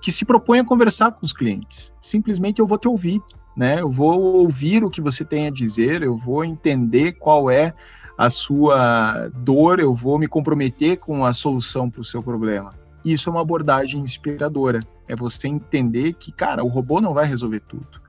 que 0.00 0.12
se 0.12 0.24
propõe 0.24 0.60
a 0.60 0.64
conversar 0.64 1.12
com 1.12 1.26
os 1.26 1.32
clientes. 1.32 1.92
Simplesmente 2.00 2.60
eu 2.60 2.66
vou 2.66 2.78
te 2.78 2.86
ouvir, 2.86 3.20
né? 3.56 3.80
Eu 3.80 3.90
vou 3.90 4.20
ouvir 4.20 4.84
o 4.84 4.90
que 4.90 5.00
você 5.00 5.24
tem 5.24 5.46
a 5.46 5.50
dizer, 5.50 6.02
eu 6.02 6.16
vou 6.16 6.44
entender 6.44 7.12
qual 7.12 7.50
é 7.50 7.74
a 8.22 8.30
sua 8.30 9.28
dor, 9.34 9.80
eu 9.80 9.92
vou 9.92 10.16
me 10.16 10.28
comprometer 10.28 10.96
com 10.96 11.26
a 11.26 11.32
solução 11.32 11.90
para 11.90 12.02
o 12.02 12.04
seu 12.04 12.22
problema. 12.22 12.70
Isso 13.04 13.28
é 13.28 13.32
uma 13.32 13.40
abordagem 13.40 14.00
inspiradora. 14.00 14.78
É 15.08 15.16
você 15.16 15.48
entender 15.48 16.12
que, 16.12 16.30
cara, 16.30 16.62
o 16.62 16.68
robô 16.68 17.00
não 17.00 17.12
vai 17.12 17.26
resolver 17.26 17.58
tudo. 17.66 18.00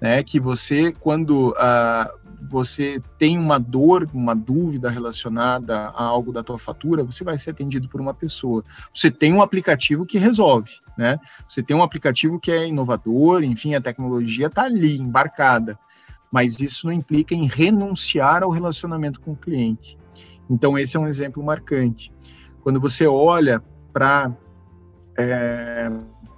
Né? 0.00 0.22
Que 0.22 0.38
você, 0.38 0.92
quando 0.92 1.48
uh, 1.50 2.28
você 2.48 3.00
tem 3.18 3.36
uma 3.36 3.58
dor, 3.58 4.08
uma 4.14 4.36
dúvida 4.36 4.88
relacionada 4.88 5.88
a 5.88 6.04
algo 6.04 6.32
da 6.32 6.44
tua 6.44 6.60
fatura, 6.60 7.02
você 7.02 7.24
vai 7.24 7.36
ser 7.36 7.50
atendido 7.50 7.88
por 7.88 8.00
uma 8.00 8.14
pessoa. 8.14 8.62
Você 8.94 9.10
tem 9.10 9.32
um 9.32 9.42
aplicativo 9.42 10.06
que 10.06 10.16
resolve, 10.16 10.74
né? 10.96 11.18
Você 11.48 11.60
tem 11.60 11.76
um 11.76 11.82
aplicativo 11.82 12.38
que 12.38 12.52
é 12.52 12.68
inovador, 12.68 13.42
enfim, 13.42 13.74
a 13.74 13.80
tecnologia 13.80 14.46
está 14.46 14.62
ali, 14.62 14.96
embarcada. 14.96 15.76
Mas 16.30 16.60
isso 16.60 16.86
não 16.86 16.92
implica 16.92 17.34
em 17.34 17.46
renunciar 17.46 18.42
ao 18.42 18.50
relacionamento 18.50 19.20
com 19.20 19.32
o 19.32 19.36
cliente. 19.36 19.96
Então, 20.48 20.78
esse 20.78 20.96
é 20.96 21.00
um 21.00 21.06
exemplo 21.06 21.42
marcante. 21.42 22.12
Quando 22.62 22.80
você 22.80 23.06
olha 23.06 23.62
para 23.92 24.32
é, 25.16 25.90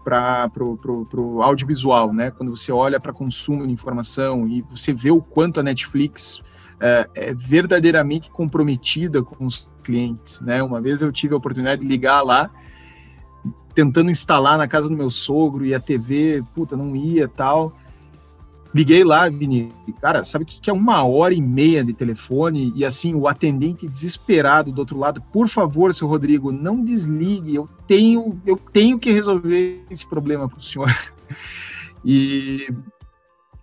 para 0.04 0.50
o 0.62 1.42
audiovisual, 1.42 2.14
né? 2.14 2.30
Quando 2.30 2.56
você 2.56 2.72
olha 2.72 2.98
para 2.98 3.12
consumo 3.12 3.66
de 3.66 3.72
informação 3.72 4.48
e 4.48 4.62
você 4.62 4.92
vê 4.92 5.10
o 5.10 5.20
quanto 5.20 5.60
a 5.60 5.62
Netflix 5.62 6.40
é, 6.80 7.08
é, 7.14 7.34
verdadeiramente 7.34 8.30
comprometida 8.30 9.22
com 9.22 9.44
os 9.44 9.68
clientes, 9.84 10.40
né? 10.40 10.62
Uma 10.62 10.80
vez 10.80 11.02
eu 11.02 11.12
tive 11.12 11.34
a 11.34 11.36
oportunidade 11.36 11.82
de 11.82 11.88
ligar 11.88 12.22
lá, 12.22 12.50
tentando 13.74 14.10
instalar 14.10 14.56
na 14.56 14.66
casa 14.66 14.88
do 14.88 14.96
meu 14.96 15.10
sogro 15.10 15.66
e 15.66 15.74
a 15.74 15.80
TV, 15.80 16.42
puta, 16.54 16.74
não 16.76 16.96
ia 16.96 17.28
tal. 17.28 17.76
Liguei 18.74 19.02
lá, 19.02 19.28
Vini, 19.30 19.72
cara, 20.00 20.22
sabe 20.24 20.44
o 20.44 20.46
que 20.46 20.68
é 20.68 20.72
uma 20.72 21.02
hora 21.02 21.32
e 21.32 21.40
meia 21.40 21.82
de 21.82 21.94
telefone 21.94 22.70
e 22.76 22.84
assim, 22.84 23.14
o 23.14 23.26
atendente 23.26 23.88
desesperado 23.88 24.70
do 24.70 24.80
outro 24.80 24.98
lado, 24.98 25.22
por 25.32 25.48
favor, 25.48 25.94
seu 25.94 26.06
Rodrigo, 26.06 26.52
não 26.52 26.84
desligue, 26.84 27.54
eu 27.54 27.68
tenho, 27.86 28.40
eu 28.44 28.56
tenho 28.56 28.98
que 28.98 29.10
resolver 29.10 29.82
esse 29.90 30.06
problema 30.06 30.48
para 30.48 30.58
o 30.58 30.62
senhor. 30.62 30.88
E, 32.04 32.72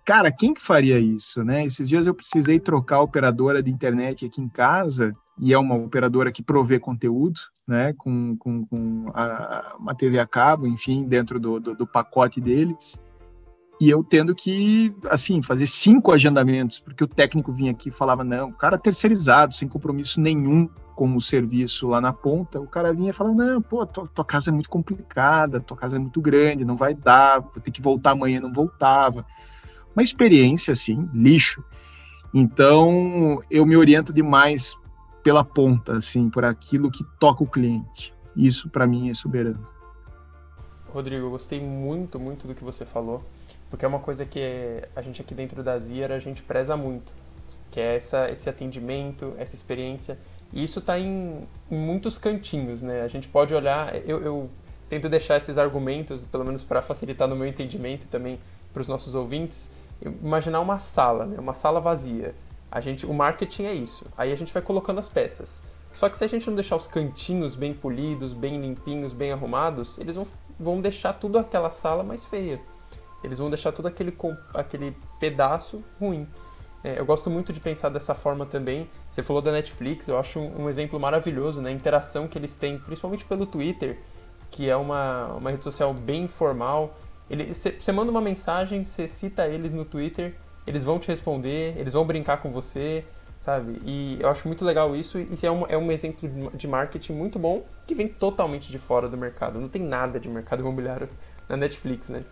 cara, 0.04 0.30
quem 0.30 0.52
que 0.52 0.62
faria 0.62 1.00
isso, 1.00 1.42
né? 1.42 1.64
Esses 1.64 1.88
dias 1.88 2.06
eu 2.06 2.14
precisei 2.14 2.60
trocar 2.60 2.96
a 2.96 3.02
operadora 3.02 3.62
de 3.62 3.70
internet 3.70 4.26
aqui 4.26 4.42
em 4.42 4.48
casa, 4.48 5.10
e 5.38 5.54
é 5.54 5.58
uma 5.58 5.74
operadora 5.74 6.30
que 6.30 6.42
provê 6.42 6.78
conteúdo, 6.78 7.40
né, 7.66 7.94
com, 7.94 8.36
com, 8.36 8.66
com 8.66 9.10
a, 9.14 9.74
uma 9.80 9.94
TV 9.94 10.18
a 10.18 10.26
cabo, 10.26 10.66
enfim, 10.66 11.04
dentro 11.04 11.40
do, 11.40 11.58
do, 11.58 11.74
do 11.74 11.86
pacote 11.86 12.42
deles 12.42 13.00
e 13.80 13.90
eu 13.90 14.02
tendo 14.02 14.34
que, 14.34 14.94
assim, 15.10 15.42
fazer 15.42 15.66
cinco 15.66 16.10
agendamentos, 16.10 16.80
porque 16.80 17.04
o 17.04 17.08
técnico 17.08 17.52
vinha 17.52 17.72
aqui 17.72 17.90
e 17.90 17.92
falava, 17.92 18.24
não, 18.24 18.48
o 18.48 18.52
cara 18.52 18.78
terceirizado, 18.78 19.54
sem 19.54 19.68
compromisso 19.68 20.20
nenhum 20.20 20.68
com 20.94 21.14
o 21.14 21.20
serviço 21.20 21.88
lá 21.88 22.00
na 22.00 22.10
ponta, 22.12 22.58
o 22.58 22.66
cara 22.66 22.92
vinha 22.94 23.10
e 23.10 23.12
falava, 23.12 23.36
não, 23.36 23.60
pô, 23.60 23.84
tua, 23.84 24.08
tua, 24.08 24.24
casa 24.24 24.50
é 24.50 24.52
muito 24.52 24.70
complicada, 24.70 25.60
tua 25.60 25.76
casa 25.76 25.96
é 25.96 25.98
muito 25.98 26.22
grande, 26.22 26.64
não 26.64 26.74
vai 26.74 26.94
dar, 26.94 27.40
vou 27.40 27.60
ter 27.62 27.70
que 27.70 27.82
voltar 27.82 28.12
amanhã, 28.12 28.40
não 28.40 28.50
voltava. 28.50 29.26
Uma 29.94 30.02
experiência, 30.02 30.72
assim, 30.72 31.06
lixo. 31.12 31.62
Então, 32.32 33.42
eu 33.50 33.66
me 33.66 33.76
oriento 33.76 34.10
demais 34.10 34.74
pela 35.22 35.44
ponta, 35.44 35.98
assim, 35.98 36.30
por 36.30 36.46
aquilo 36.46 36.90
que 36.90 37.04
toca 37.20 37.44
o 37.44 37.46
cliente. 37.46 38.14
Isso, 38.34 38.70
para 38.70 38.86
mim, 38.86 39.10
é 39.10 39.14
soberano. 39.14 39.66
Rodrigo, 40.88 41.26
eu 41.26 41.30
gostei 41.30 41.60
muito, 41.60 42.18
muito 42.18 42.46
do 42.46 42.54
que 42.54 42.64
você 42.64 42.86
falou 42.86 43.22
porque 43.70 43.84
é 43.84 43.88
uma 43.88 43.98
coisa 43.98 44.24
que 44.24 44.40
a 44.94 45.02
gente 45.02 45.20
aqui 45.20 45.34
dentro 45.34 45.62
da 45.62 45.78
Zier 45.78 46.12
a 46.12 46.18
gente 46.18 46.42
preza 46.42 46.76
muito, 46.76 47.12
que 47.70 47.80
é 47.80 47.96
essa, 47.96 48.30
esse 48.30 48.48
atendimento, 48.48 49.34
essa 49.38 49.54
experiência. 49.54 50.18
E 50.52 50.62
isso 50.62 50.78
está 50.78 50.98
em, 50.98 51.46
em, 51.70 51.76
muitos 51.76 52.18
cantinhos, 52.18 52.82
né? 52.82 53.02
A 53.02 53.08
gente 53.08 53.28
pode 53.28 53.54
olhar, 53.54 53.94
eu, 54.06 54.22
eu 54.22 54.50
tento 54.88 55.08
deixar 55.08 55.36
esses 55.36 55.58
argumentos, 55.58 56.22
pelo 56.22 56.44
menos 56.44 56.62
para 56.62 56.80
facilitar 56.80 57.26
no 57.26 57.34
meu 57.34 57.46
entendimento 57.46 58.04
e 58.04 58.06
também 58.06 58.38
para 58.72 58.80
os 58.80 58.88
nossos 58.88 59.14
ouvintes, 59.14 59.70
imaginar 60.22 60.60
uma 60.60 60.78
sala, 60.78 61.26
né? 61.26 61.38
uma 61.38 61.54
sala 61.54 61.80
vazia. 61.80 62.34
A 62.70 62.80
gente, 62.80 63.06
o 63.06 63.14
marketing 63.14 63.64
é 63.64 63.72
isso. 63.72 64.04
Aí 64.16 64.32
a 64.32 64.36
gente 64.36 64.52
vai 64.52 64.62
colocando 64.62 64.98
as 64.98 65.08
peças. 65.08 65.62
Só 65.94 66.08
que 66.08 66.18
se 66.18 66.24
a 66.24 66.28
gente 66.28 66.46
não 66.46 66.54
deixar 66.54 66.76
os 66.76 66.86
cantinhos 66.86 67.56
bem 67.56 67.72
polidos, 67.72 68.34
bem 68.34 68.60
limpinhos, 68.60 69.14
bem 69.14 69.32
arrumados, 69.32 69.98
eles 69.98 70.14
vão, 70.14 70.26
vão 70.60 70.80
deixar 70.80 71.14
tudo 71.14 71.38
aquela 71.38 71.70
sala 71.70 72.04
mais 72.04 72.26
feia. 72.26 72.60
Eles 73.26 73.38
vão 73.38 73.50
deixar 73.50 73.72
todo 73.72 73.86
aquele, 73.86 74.16
aquele 74.54 74.96
pedaço 75.20 75.82
ruim. 76.00 76.26
É, 76.84 77.00
eu 77.00 77.04
gosto 77.04 77.28
muito 77.28 77.52
de 77.52 77.58
pensar 77.58 77.88
dessa 77.88 78.14
forma 78.14 78.46
também. 78.46 78.88
Você 79.10 79.22
falou 79.22 79.42
da 79.42 79.50
Netflix, 79.50 80.06
eu 80.06 80.18
acho 80.18 80.38
um, 80.38 80.62
um 80.62 80.68
exemplo 80.68 80.98
maravilhoso, 81.00 81.60
né? 81.60 81.70
A 81.70 81.72
interação 81.72 82.28
que 82.28 82.38
eles 82.38 82.54
têm, 82.54 82.78
principalmente 82.78 83.24
pelo 83.24 83.44
Twitter, 83.44 83.98
que 84.50 84.70
é 84.70 84.76
uma, 84.76 85.32
uma 85.34 85.50
rede 85.50 85.64
social 85.64 85.92
bem 85.92 86.22
informal. 86.22 86.96
Você 87.50 87.90
manda 87.90 88.10
uma 88.10 88.20
mensagem, 88.20 88.84
você 88.84 89.08
cita 89.08 89.48
eles 89.48 89.72
no 89.72 89.84
Twitter, 89.84 90.36
eles 90.64 90.84
vão 90.84 91.00
te 91.00 91.08
responder, 91.08 91.76
eles 91.76 91.92
vão 91.92 92.04
brincar 92.04 92.36
com 92.36 92.52
você, 92.52 93.04
sabe? 93.40 93.80
E 93.84 94.18
eu 94.20 94.28
acho 94.28 94.46
muito 94.46 94.64
legal 94.64 94.94
isso 94.94 95.18
e 95.18 95.38
é 95.42 95.50
um, 95.50 95.66
é 95.68 95.76
um 95.76 95.90
exemplo 95.90 96.50
de 96.54 96.68
marketing 96.68 97.14
muito 97.14 97.36
bom 97.38 97.64
que 97.84 97.96
vem 97.96 98.06
totalmente 98.06 98.70
de 98.70 98.78
fora 98.78 99.08
do 99.08 99.16
mercado. 99.16 99.60
Não 99.60 99.68
tem 99.68 99.82
nada 99.82 100.20
de 100.20 100.28
mercado 100.28 100.60
imobiliário 100.60 101.08
na 101.48 101.56
Netflix, 101.56 102.08
né? 102.08 102.22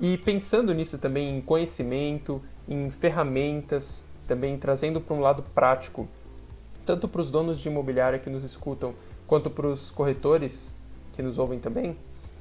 E 0.00 0.16
pensando 0.16 0.72
nisso 0.72 0.96
também 0.96 1.36
em 1.36 1.40
conhecimento, 1.40 2.40
em 2.66 2.90
ferramentas, 2.90 4.04
também 4.26 4.56
trazendo 4.56 5.00
para 5.00 5.14
um 5.14 5.20
lado 5.20 5.44
prático, 5.54 6.08
tanto 6.86 7.06
para 7.06 7.20
os 7.20 7.30
donos 7.30 7.58
de 7.58 7.68
imobiliária 7.68 8.18
que 8.18 8.30
nos 8.30 8.42
escutam, 8.42 8.94
quanto 9.26 9.50
para 9.50 9.66
os 9.66 9.90
corretores 9.90 10.72
que 11.12 11.22
nos 11.22 11.38
ouvem 11.38 11.58
também, 11.58 11.96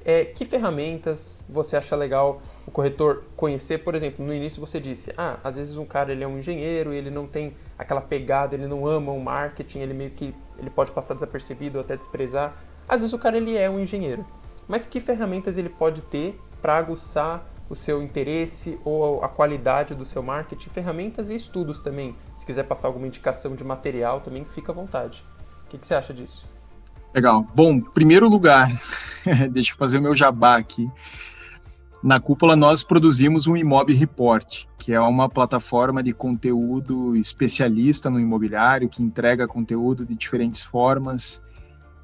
é, 0.06 0.24
que 0.24 0.46
ferramentas 0.46 1.42
você 1.50 1.76
acha 1.76 1.96
legal 1.96 2.42
o 2.66 2.72
corretor 2.72 3.24
conhecer? 3.36 3.80
Por 3.80 3.96
exemplo, 3.96 4.26
no 4.26 4.34
início 4.34 4.60
você 4.60 4.80
disse, 4.80 5.14
ah, 5.18 5.38
às 5.44 5.58
vezes 5.58 5.76
um 5.76 5.86
cara 5.86 6.12
ele 6.12 6.24
é 6.24 6.28
um 6.28 6.40
engenheiro, 6.40 6.94
ele 6.94 7.10
não 7.10 7.28
tem 7.28 7.54
aquela 7.78 8.00
pegada, 8.00 8.56
ele 8.56 8.68
não 8.68 8.88
ama 8.88 9.12
o 9.12 9.20
marketing, 9.20 9.80
ele 9.80 9.94
meio 9.94 10.12
que 10.12 10.34
ele 10.58 10.70
pode 10.70 10.92
passar 10.92 11.14
desapercebido 11.14 11.78
ou 11.78 11.84
até 11.84 11.98
desprezar. 11.98 12.56
Às 12.88 13.02
vezes 13.02 13.14
o 13.14 13.20
cara 13.20 13.38
ele 13.38 13.58
é 13.58 13.70
um 13.70 13.80
engenheiro, 13.80 14.26
mas 14.68 14.86
que 14.86 15.02
ferramentas 15.02 15.58
ele 15.58 15.70
pode 15.70 16.02
ter 16.04 16.40
para 16.62 16.78
aguçar 16.78 17.46
o 17.70 17.76
seu 17.76 18.02
interesse 18.02 18.80
ou 18.84 19.24
a 19.24 19.30
qualidade 19.30 19.94
do 19.94 20.04
seu 20.04 20.24
marketing, 20.24 20.70
ferramentas 20.70 21.30
e 21.30 21.36
estudos 21.36 21.80
também. 21.80 22.16
Se 22.36 22.46
quiser 22.46 22.64
passar 22.64 22.88
alguma 22.88 23.08
indicação 23.08 23.56
de 23.56 23.64
material, 23.64 24.22
também 24.22 24.44
fica 24.44 24.72
à 24.72 24.76
vontade. 24.76 25.24
O 25.66 25.70
que, 25.70 25.78
que 25.78 25.86
você 25.86 25.94
acha 25.94 26.14
disso? 26.14 26.48
Legal. 27.14 27.46
Bom, 27.56 27.80
primeiro 27.80 28.28
lugar, 28.28 28.72
deixa 29.52 29.74
eu 29.74 29.78
fazer 29.78 30.00
o 30.00 30.02
meu 30.02 30.16
jabá 30.16 30.58
aqui. 30.58 30.90
Na 32.02 32.20
Cúpula, 32.20 32.56
nós 32.56 32.82
produzimos 32.82 33.46
um 33.46 33.58
Imob 33.58 33.94
Report, 33.94 34.66
que 34.78 34.94
é 34.94 35.00
uma 35.00 35.28
plataforma 35.28 36.02
de 36.02 36.14
conteúdo 36.14 37.16
especialista 37.16 38.10
no 38.10 38.20
imobiliário, 38.20 38.88
que 38.88 39.04
entrega 39.04 39.48
conteúdo 39.48 40.06
de 40.06 40.16
diferentes 40.16 40.62
formas. 40.62 41.42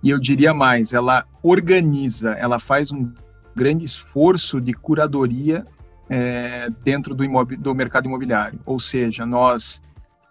E 0.03 0.09
eu 0.09 0.19
diria 0.19 0.53
mais, 0.53 0.93
ela 0.93 1.25
organiza, 1.41 2.31
ela 2.31 2.59
faz 2.59 2.91
um 2.91 3.09
grande 3.55 3.85
esforço 3.85 4.59
de 4.59 4.73
curadoria 4.73 5.65
é, 6.09 6.69
dentro 6.83 7.15
do, 7.15 7.25
do 7.57 7.73
mercado 7.73 8.07
imobiliário. 8.07 8.59
Ou 8.65 8.79
seja, 8.79 9.25
nós 9.25 9.81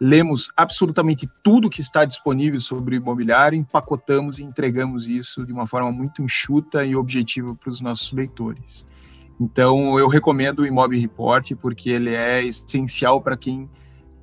lemos 0.01 0.51
absolutamente 0.57 1.29
tudo 1.43 1.71
que 1.71 1.81
está 1.81 2.05
disponível 2.05 2.61
sobre 2.61 2.97
imobiliário, 2.97 3.59
empacotamos 3.59 4.39
e 4.39 4.43
entregamos 4.43 5.09
isso 5.09 5.47
de 5.47 5.53
uma 5.53 5.67
forma 5.67 5.91
muito 5.91 6.23
enxuta 6.23 6.85
e 6.85 6.95
objetiva 6.95 7.55
para 7.55 7.71
os 7.71 7.81
nossos 7.81 8.13
leitores. 8.13 8.85
Então, 9.41 9.99
eu 9.99 10.07
recomendo 10.07 10.61
o 10.61 10.67
Imob 10.67 10.99
Report 10.99 11.53
porque 11.61 11.91
ele 11.91 12.11
é 12.11 12.45
essencial 12.45 13.21
para 13.21 13.37
quem 13.37 13.69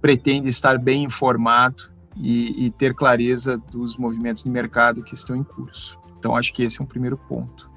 pretende 0.01 0.49
estar 0.49 0.77
bem 0.77 1.03
informado 1.03 1.89
e, 2.15 2.65
e 2.65 2.71
ter 2.71 2.93
clareza 2.93 3.57
dos 3.57 3.97
movimentos 3.97 4.43
de 4.43 4.49
mercado 4.49 5.03
que 5.03 5.13
estão 5.13 5.35
em 5.35 5.43
curso. 5.43 5.99
Então, 6.17 6.35
acho 6.35 6.53
que 6.53 6.63
esse 6.63 6.79
é 6.79 6.83
um 6.83 6.87
primeiro 6.87 7.17
ponto. 7.17 7.70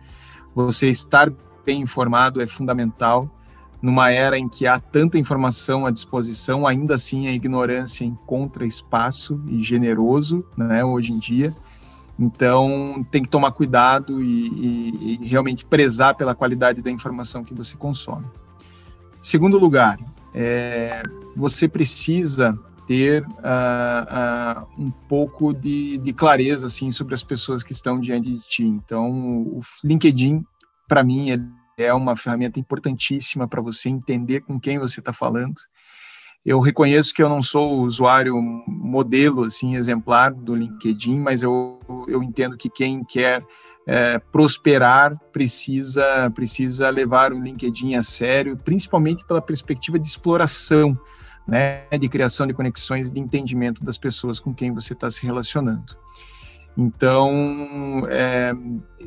Você 0.54 0.88
estar 0.88 1.32
bem 1.64 1.80
informado 1.80 2.40
é 2.40 2.46
fundamental. 2.46 3.28
Numa 3.82 4.11
era 4.11 4.38
em 4.38 4.49
que 4.49 4.66
há 4.66 4.78
tanta 4.80 5.18
informação 5.18 5.84
à 5.84 5.90
disposição, 5.90 6.66
ainda 6.66 6.94
assim 6.94 7.26
a 7.26 7.32
ignorância 7.32 8.04
encontra 8.04 8.64
espaço 8.64 9.42
e 9.49 9.61
generoso, 9.62 10.44
né, 10.56 10.82
hoje 10.84 11.12
em 11.12 11.18
dia. 11.18 11.54
Então, 12.18 13.04
tem 13.11 13.23
que 13.23 13.28
tomar 13.28 13.50
cuidado 13.52 14.23
e, 14.23 14.49
e, 14.49 15.18
e 15.23 15.26
realmente 15.26 15.64
prezar 15.64 16.14
pela 16.14 16.34
qualidade 16.34 16.80
da 16.80 16.90
informação 16.90 17.42
que 17.42 17.52
você 17.52 17.76
consome. 17.76 18.25
Segundo 19.20 19.58
lugar, 19.58 19.99
é, 20.32 21.02
você 21.37 21.68
precisa 21.68 22.58
ter 22.86 23.22
uh, 23.22 24.60
uh, 24.60 24.82
um 24.82 24.90
pouco 24.90 25.52
de, 25.52 25.98
de, 25.98 26.12
clareza 26.12 26.66
assim 26.66 26.90
sobre 26.90 27.14
as 27.14 27.22
pessoas 27.22 27.62
que 27.62 27.72
estão 27.72 28.00
diante 28.00 28.30
de 28.30 28.40
ti. 28.40 28.64
Então, 28.64 29.10
o 29.42 29.62
LinkedIn, 29.82 30.44
para 30.88 31.02
mim, 31.02 31.28
é 31.76 31.92
uma 31.92 32.16
ferramenta 32.16 32.60
importantíssima 32.60 33.48
para 33.48 33.62
você 33.62 33.88
entender 33.88 34.40
com 34.40 34.60
quem 34.60 34.78
você 34.78 35.00
está 35.00 35.12
falando. 35.12 35.54
Eu 36.44 36.60
reconheço 36.60 37.14
que 37.14 37.22
eu 37.22 37.28
não 37.28 37.40
sou 37.40 37.80
usuário 37.80 38.36
modelo, 38.66 39.44
assim, 39.44 39.76
exemplar 39.76 40.32
do 40.32 40.54
LinkedIn, 40.54 41.18
mas 41.18 41.42
eu, 41.42 41.80
eu 42.06 42.22
entendo 42.22 42.56
que 42.56 42.68
quem 42.68 43.02
quer 43.02 43.42
é, 43.86 44.18
prosperar 44.18 45.18
precisa 45.32 46.30
precisa 46.34 46.88
levar 46.90 47.32
o 47.32 47.40
LinkedIn 47.40 47.94
a 47.94 48.02
sério, 48.02 48.56
principalmente 48.56 49.24
pela 49.24 49.40
perspectiva 49.40 49.98
de 49.98 50.06
exploração, 50.06 50.98
né, 51.46 51.84
de 51.98 52.08
criação 52.08 52.46
de 52.46 52.54
conexões, 52.54 53.10
de 53.10 53.20
entendimento 53.20 53.84
das 53.84 53.98
pessoas 53.98 54.40
com 54.40 54.54
quem 54.54 54.72
você 54.72 54.92
está 54.92 55.10
se 55.10 55.24
relacionando. 55.24 55.96
Então, 56.76 58.04
é, 58.10 58.52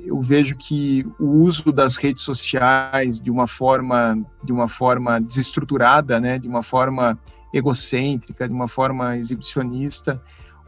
eu 0.06 0.22
vejo 0.22 0.56
que 0.56 1.06
o 1.20 1.26
uso 1.26 1.72
das 1.72 1.98
redes 1.98 2.24
sociais 2.24 3.20
de 3.20 3.30
uma 3.30 3.46
forma, 3.46 4.18
de 4.44 4.54
uma 4.54 4.70
forma 4.70 5.20
desestruturada, 5.20 6.20
né, 6.20 6.40
de 6.40 6.48
uma 6.48 6.64
forma 6.64 7.20
egocêntrica, 7.54 8.48
de 8.48 8.54
uma 8.54 8.70
forma 8.70 9.18
exibicionista, 9.18 10.22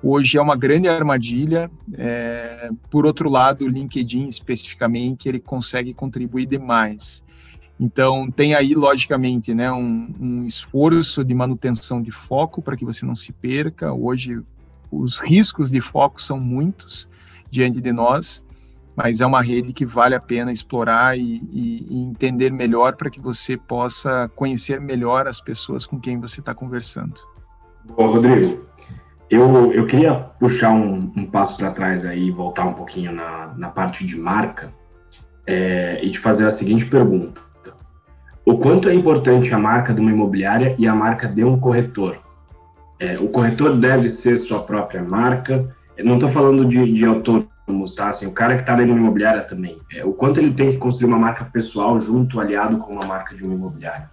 hoje 0.03 0.37
é 0.37 0.41
uma 0.41 0.57
grande 0.57 0.89
armadilha. 0.89 1.71
É, 1.93 2.69
por 2.89 3.05
outro 3.05 3.29
lado, 3.29 3.63
o 3.63 3.67
LinkedIn 3.67 4.27
especificamente, 4.27 5.29
ele 5.29 5.39
consegue 5.39 5.93
contribuir 5.93 6.47
demais. 6.47 7.23
Então, 7.79 8.29
tem 8.29 8.53
aí, 8.53 8.75
logicamente, 8.75 9.53
né, 9.53 9.71
um, 9.71 10.13
um 10.19 10.45
esforço 10.45 11.23
de 11.23 11.33
manutenção 11.33 12.01
de 12.01 12.11
foco 12.11 12.61
para 12.61 12.75
que 12.75 12.83
você 12.83 13.05
não 13.05 13.15
se 13.15 13.31
perca. 13.31 13.93
Hoje, 13.93 14.41
os 14.91 15.19
riscos 15.19 15.71
de 15.71 15.79
foco 15.79 16.21
são 16.21 16.39
muitos 16.39 17.09
diante 17.49 17.79
de 17.79 17.91
nós, 17.93 18.43
mas 18.95 19.21
é 19.21 19.25
uma 19.25 19.41
rede 19.41 19.71
que 19.71 19.85
vale 19.85 20.13
a 20.13 20.19
pena 20.19 20.51
explorar 20.51 21.17
e, 21.17 21.41
e, 21.51 21.85
e 21.89 22.03
entender 22.03 22.51
melhor 22.51 22.97
para 22.97 23.09
que 23.09 23.21
você 23.21 23.55
possa 23.55 24.29
conhecer 24.35 24.81
melhor 24.81 25.25
as 25.25 25.39
pessoas 25.39 25.85
com 25.85 25.97
quem 25.97 26.19
você 26.19 26.41
está 26.41 26.53
conversando. 26.53 27.15
Bom, 27.95 28.07
Rodrigo, 28.07 28.65
eu, 29.29 29.71
eu 29.71 29.85
queria 29.85 30.15
puxar 30.15 30.71
um, 30.71 31.13
um 31.15 31.25
passo 31.25 31.55
para 31.55 31.71
trás 31.71 32.05
aí, 32.05 32.29
voltar 32.29 32.65
um 32.65 32.73
pouquinho 32.73 33.13
na, 33.13 33.53
na 33.55 33.69
parte 33.69 34.05
de 34.05 34.17
marca 34.17 34.73
é, 35.47 36.03
e 36.03 36.11
te 36.11 36.19
fazer 36.19 36.45
a 36.45 36.51
seguinte 36.51 36.85
pergunta. 36.85 37.48
O 38.49 38.57
quanto 38.57 38.89
é 38.89 38.95
importante 38.95 39.53
a 39.53 39.59
marca 39.59 39.93
de 39.93 40.01
uma 40.01 40.09
imobiliária 40.09 40.73
e 40.79 40.87
a 40.87 40.95
marca 40.95 41.27
de 41.27 41.43
um 41.43 41.59
corretor? 41.59 42.17
É, 42.99 43.15
o 43.19 43.27
corretor 43.27 43.77
deve 43.77 44.09
ser 44.09 44.37
sua 44.37 44.63
própria 44.63 45.03
marca. 45.03 45.71
Eu 45.95 46.03
não 46.03 46.15
estou 46.15 46.29
falando 46.29 46.65
de, 46.65 46.91
de 46.91 47.05
autônomos, 47.05 47.93
tá? 47.93 48.09
Assim, 48.09 48.25
o 48.25 48.31
cara 48.31 48.55
que 48.55 48.61
está 48.61 48.73
dentro 48.73 48.87
de 48.87 48.93
uma 48.93 49.01
imobiliária 49.01 49.43
também. 49.43 49.77
É, 49.93 50.03
o 50.03 50.13
quanto 50.13 50.39
ele 50.39 50.51
tem 50.51 50.71
que 50.71 50.77
construir 50.77 51.05
uma 51.05 51.19
marca 51.19 51.45
pessoal 51.45 52.01
junto, 52.01 52.39
aliado 52.39 52.79
com 52.79 52.93
uma 52.93 53.05
marca 53.05 53.35
de 53.35 53.43
uma 53.43 53.53
imobiliária? 53.53 54.09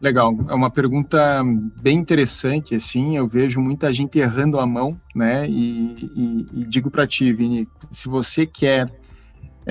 Legal, 0.00 0.32
é 0.48 0.54
uma 0.54 0.70
pergunta 0.70 1.42
bem 1.82 1.98
interessante, 1.98 2.76
assim, 2.76 3.16
eu 3.16 3.26
vejo 3.26 3.60
muita 3.60 3.92
gente 3.92 4.16
errando 4.16 4.60
a 4.60 4.64
mão, 4.64 4.96
né, 5.12 5.44
e, 5.48 6.46
e, 6.54 6.60
e 6.60 6.64
digo 6.64 6.88
para 6.88 7.04
ti, 7.04 7.32
Vini, 7.32 7.68
se 7.90 8.08
você 8.08 8.46
quer 8.46 8.88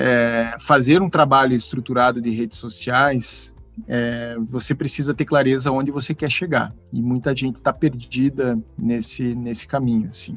é, 0.00 0.54
fazer 0.60 1.02
um 1.02 1.10
trabalho 1.10 1.52
estruturado 1.52 2.22
de 2.22 2.30
redes 2.30 2.56
sociais, 2.56 3.52
é, 3.88 4.36
você 4.48 4.72
precisa 4.72 5.12
ter 5.12 5.24
clareza 5.24 5.72
onde 5.72 5.90
você 5.90 6.14
quer 6.14 6.30
chegar. 6.30 6.72
E 6.92 7.02
muita 7.02 7.34
gente 7.34 7.56
está 7.56 7.72
perdida 7.72 8.56
nesse, 8.78 9.34
nesse 9.34 9.66
caminho, 9.66 10.08
assim. 10.08 10.36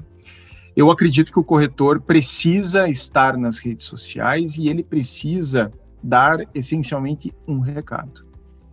Eu 0.75 0.89
acredito 0.89 1.31
que 1.31 1.39
o 1.39 1.43
corretor 1.43 2.01
precisa 2.01 2.89
estar 2.89 3.37
nas 3.37 3.59
redes 3.59 3.85
sociais 3.85 4.57
e 4.57 4.67
ele 4.67 4.83
precisa 4.83 5.71
dar 6.01 6.39
essencialmente 6.55 7.31
um 7.47 7.59
recado, 7.59 8.25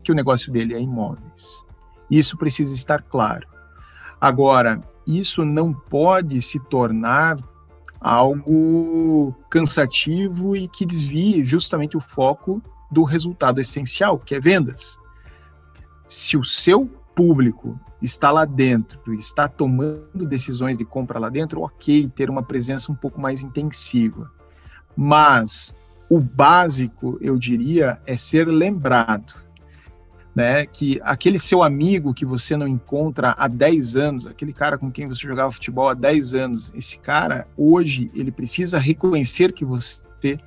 que 0.03 0.11
o 0.11 0.15
negócio 0.15 0.51
dele 0.51 0.73
é 0.73 0.81
imóveis. 0.81 1.63
Isso 2.11 2.39
precisa 2.39 2.73
estar 2.73 3.03
claro. 3.03 3.47
Agora, 4.19 4.81
isso 5.07 5.45
não 5.45 5.75
pode 5.75 6.41
se 6.41 6.59
tornar 6.59 7.37
algo 8.01 9.35
cansativo 9.51 10.57
e 10.57 10.69
que 10.69 10.87
desvie 10.87 11.45
justamente 11.45 11.97
o 11.97 12.01
foco 12.01 12.63
do 12.91 13.03
resultado 13.03 13.61
essencial, 13.61 14.19
que 14.19 14.35
é 14.35 14.41
vendas. 14.41 14.99
Se 16.07 16.37
o 16.37 16.45
seu 16.45 16.87
público 17.15 17.79
está 18.01 18.31
lá 18.31 18.45
dentro, 18.45 19.13
está 19.15 19.49
tomando 19.49 20.27
decisões 20.27 20.79
de 20.79 20.85
compra 20.85 21.19
lá 21.19 21.29
dentro, 21.29 21.63
ok, 21.63 22.09
ter 22.15 22.31
uma 22.31 22.43
presença 22.43 22.93
um 22.93 22.95
pouco 22.95 23.21
mais 23.21 23.43
intensiva. 23.43 24.31
Mas 24.97 25.75
o 26.09 26.21
básico, 26.21 27.19
eu 27.21 27.37
diria, 27.37 28.01
é 28.07 28.17
ser 28.17 28.47
lembrado. 28.47 29.35
Né, 30.39 30.67
que 30.67 31.01
aquele 31.03 31.37
seu 31.41 31.65
amigo 31.65 32.15
que 32.15 32.25
você 32.25 32.57
não 32.57 32.69
encontra 32.69 33.35
há 33.37 33.49
10 33.49 33.97
anos, 33.97 34.25
aquele 34.25 34.53
cara 34.53 34.79
com 34.79 34.89
quem 34.89 35.05
você 35.05 35.27
jogava 35.27 35.51
futebol 35.51 35.89
há 35.89 35.95
10 35.95 36.35
anos, 36.37 36.73
esse 36.77 36.97
cara, 36.97 37.49
hoje, 37.57 38.09
ele 38.15 38.31
precisa 38.31 38.79
reconhecer 38.79 39.53
que 39.53 39.65
você 39.65 40.39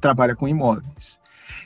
trabalha 0.00 0.34
com 0.34 0.48
imóveis. 0.48 1.20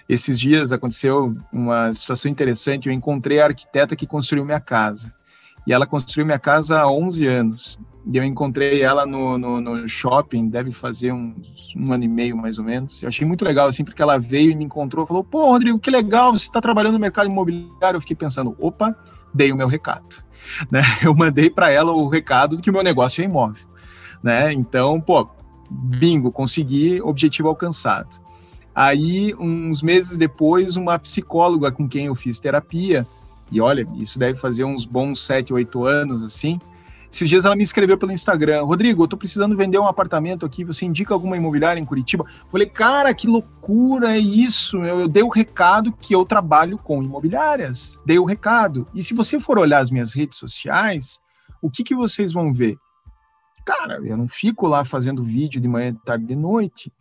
Esses 0.09 0.41
dias 0.41 0.73
aconteceu 0.73 1.37
uma 1.53 1.95
situação 1.95 2.29
interessante. 2.29 2.89
Eu 2.89 2.93
encontrei 2.93 3.41
a 3.41 3.45
arquiteta 3.45 3.95
que 3.95 4.09
construiu 4.09 4.45
minha 4.45 4.59
casa. 4.59 5.13
E 5.65 5.73
ela 5.73 5.87
construiu 5.87 6.27
minha 6.27 6.39
casa 6.39 6.81
há 6.81 6.91
11 6.91 7.27
anos. 7.29 7.79
E 8.07 8.17
eu 8.17 8.25
encontrei 8.25 8.83
ela 8.83 9.05
no, 9.05 9.37
no, 9.37 9.61
no 9.61 9.89
shopping, 9.89 10.49
deve 10.49 10.73
fazer 10.73 11.13
um 11.13 11.35
ano 11.91 12.05
e 12.05 12.09
meio 12.09 12.37
mais 12.37 12.59
ou 12.59 12.65
menos. 12.65 13.03
Eu 13.03 13.09
achei 13.09 13.27
muito 13.27 13.45
legal, 13.45 13.69
assim, 13.69 13.85
porque 13.85 14.01
ela 14.01 14.19
veio 14.19 14.51
e 14.51 14.57
me 14.57 14.65
encontrou 14.65 15.07
falou: 15.07 15.23
Pô, 15.23 15.51
Rodrigo, 15.51 15.79
que 15.79 15.91
legal, 15.91 16.33
você 16.33 16.47
está 16.47 16.61
trabalhando 16.61 16.95
no 16.95 16.99
mercado 16.99 17.29
imobiliário. 17.29 17.97
Eu 17.97 18.01
fiquei 18.01 18.17
pensando: 18.17 18.57
opa, 18.59 18.97
dei 19.35 19.53
o 19.53 19.57
meu 19.57 19.69
recado. 19.69 20.23
Né? 20.73 20.81
Eu 21.05 21.15
mandei 21.15 21.51
para 21.51 21.71
ela 21.71 21.93
o 21.93 22.09
recado 22.09 22.57
de 22.57 22.63
que 22.63 22.71
o 22.71 22.73
meu 22.73 22.83
negócio 22.83 23.21
é 23.21 23.27
imóvel. 23.27 23.67
Né? 24.23 24.51
Então, 24.55 24.99
pô, 24.99 25.29
bingo, 25.71 26.33
consegui, 26.33 26.99
objetivo 27.03 27.49
alcançado. 27.49 28.09
Aí, 28.75 29.35
uns 29.39 29.83
meses 29.83 30.17
depois, 30.17 30.77
uma 30.77 30.99
psicóloga 30.99 31.71
com 31.71 31.87
quem 31.87 32.07
eu 32.07 32.15
fiz 32.15 32.41
terapia, 32.41 33.07
e 33.53 33.61
olha, 33.61 33.87
isso 33.97 34.19
deve 34.19 34.39
fazer 34.39 34.65
uns 34.65 34.87
bons 34.87 35.21
sete, 35.21 35.53
oito 35.53 35.85
anos, 35.85 36.23
assim. 36.23 36.59
Esses 37.11 37.29
dias 37.29 37.45
ela 37.45 37.57
me 37.57 37.63
escreveu 37.63 37.99
pelo 37.99 38.13
Instagram, 38.13 38.63
Rodrigo, 38.63 39.03
eu 39.03 39.09
tô 39.09 39.17
precisando 39.17 39.57
vender 39.57 39.79
um 39.79 39.87
apartamento 39.87 40.47
aqui, 40.47 40.65
você 40.65 40.87
indica 40.87 41.13
alguma 41.13 41.37
imobiliária 41.37 41.81
em 41.81 41.85
Curitiba? 41.85 42.25
Falei, 42.51 42.69
cara, 42.69 43.13
que 43.13 43.27
loucura 43.27 44.15
é 44.15 44.19
isso? 44.19 44.77
Eu, 44.85 45.01
eu 45.01 45.09
dei 45.09 45.23
o 45.23 45.29
recado 45.29 45.93
que 45.93 46.15
eu 46.15 46.25
trabalho 46.25 46.79
com 46.79 47.03
imobiliárias, 47.03 47.99
dei 48.07 48.19
o 48.19 48.25
recado. 48.25 48.87
E 48.95 49.03
se 49.03 49.13
você 49.13 49.41
for 49.41 49.59
olhar 49.59 49.81
as 49.81 49.91
minhas 49.91 50.15
redes 50.15 50.39
sociais, 50.39 51.19
o 51.61 51.69
que, 51.69 51.83
que 51.83 51.97
vocês 51.97 52.33
vão 52.33 52.53
ver? 52.53 52.79
Cara, 53.65 54.01
eu 54.05 54.17
não 54.17 54.29
fico 54.29 54.69
lá 54.69 54.85
fazendo 54.85 55.25
vídeo 55.25 55.61
de 55.61 55.67
manhã, 55.67 55.93
de 55.93 55.99
tarde, 56.03 56.25
de 56.25 56.37
noite 56.37 56.93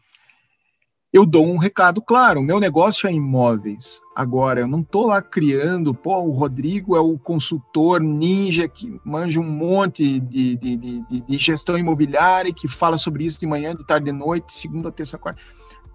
eu 1.12 1.26
dou 1.26 1.48
um 1.48 1.58
recado 1.58 2.02
claro, 2.02 2.42
meu 2.42 2.60
negócio 2.60 3.08
é 3.08 3.12
imóveis. 3.12 4.00
Agora, 4.16 4.60
eu 4.60 4.68
não 4.68 4.82
estou 4.82 5.08
lá 5.08 5.22
criando, 5.22 5.92
pô, 5.92 6.20
o 6.20 6.32
Rodrigo 6.32 6.96
é 6.96 7.00
o 7.00 7.18
consultor 7.18 8.00
ninja 8.00 8.68
que 8.68 9.00
manja 9.04 9.40
um 9.40 9.50
monte 9.50 10.20
de, 10.20 10.56
de, 10.56 10.76
de, 10.78 11.22
de 11.22 11.38
gestão 11.38 11.78
imobiliária, 11.78 12.54
que 12.54 12.68
fala 12.68 12.96
sobre 12.96 13.26
isso 13.26 13.40
de 13.40 13.48
manhã, 13.48 13.76
de 13.76 13.84
tarde, 13.86 14.06
de 14.06 14.12
noite, 14.12 14.54
segunda, 14.54 14.92
terça, 14.92 15.18
quarta. 15.18 15.42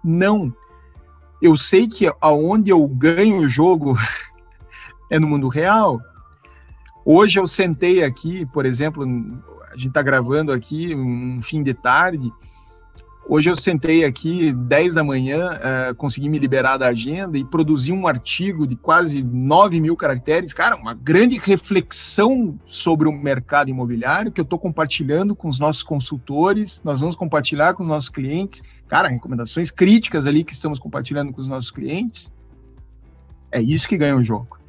Não. 0.03 0.53
Eu 1.41 1.55
sei 1.55 1.87
que 1.87 2.11
aonde 2.19 2.69
eu 2.69 2.85
ganho 2.85 3.39
o 3.39 3.47
jogo 3.47 3.95
é 5.09 5.17
no 5.17 5.27
mundo 5.27 5.47
real. 5.47 6.01
Hoje 7.05 7.39
eu 7.39 7.47
sentei 7.47 8.03
aqui, 8.03 8.45
por 8.47 8.65
exemplo, 8.65 9.05
a 9.71 9.77
gente 9.77 9.89
está 9.89 10.01
gravando 10.01 10.51
aqui 10.51 10.93
um 10.93 11.41
fim 11.41 11.63
de 11.63 11.73
tarde, 11.73 12.33
Hoje 13.27 13.49
eu 13.49 13.55
sentei 13.55 14.05
aqui 14.05 14.53
10 14.53 14.93
da 14.93 15.03
manhã, 15.03 15.57
uh, 15.57 15.95
consegui 15.95 16.29
me 16.29 16.37
liberar 16.37 16.77
da 16.77 16.89
agenda 16.89 17.35
e 17.39 17.43
produzi 17.43 17.91
um 17.91 18.07
artigo 18.07 18.67
de 18.67 18.75
quase 18.75 19.23
9 19.23 19.81
mil 19.81 19.97
caracteres. 19.97 20.53
Cara, 20.53 20.75
uma 20.75 20.93
grande 20.93 21.35
reflexão 21.39 22.55
sobre 22.67 23.09
o 23.09 23.11
mercado 23.11 23.67
imobiliário 23.67 24.31
que 24.31 24.39
eu 24.39 24.43
estou 24.43 24.59
compartilhando 24.59 25.35
com 25.35 25.47
os 25.47 25.57
nossos 25.57 25.81
consultores, 25.81 26.83
nós 26.83 26.99
vamos 26.99 27.15
compartilhar 27.15 27.73
com 27.73 27.81
os 27.81 27.89
nossos 27.89 28.09
clientes. 28.09 28.61
Cara, 28.87 29.07
recomendações 29.07 29.71
críticas 29.71 30.27
ali 30.27 30.43
que 30.43 30.53
estamos 30.53 30.77
compartilhando 30.77 31.33
com 31.33 31.41
os 31.41 31.47
nossos 31.47 31.71
clientes. 31.71 32.31
É 33.51 33.59
isso 33.59 33.87
que 33.87 33.97
ganha 33.97 34.15
o 34.15 34.23
jogo. 34.23 34.59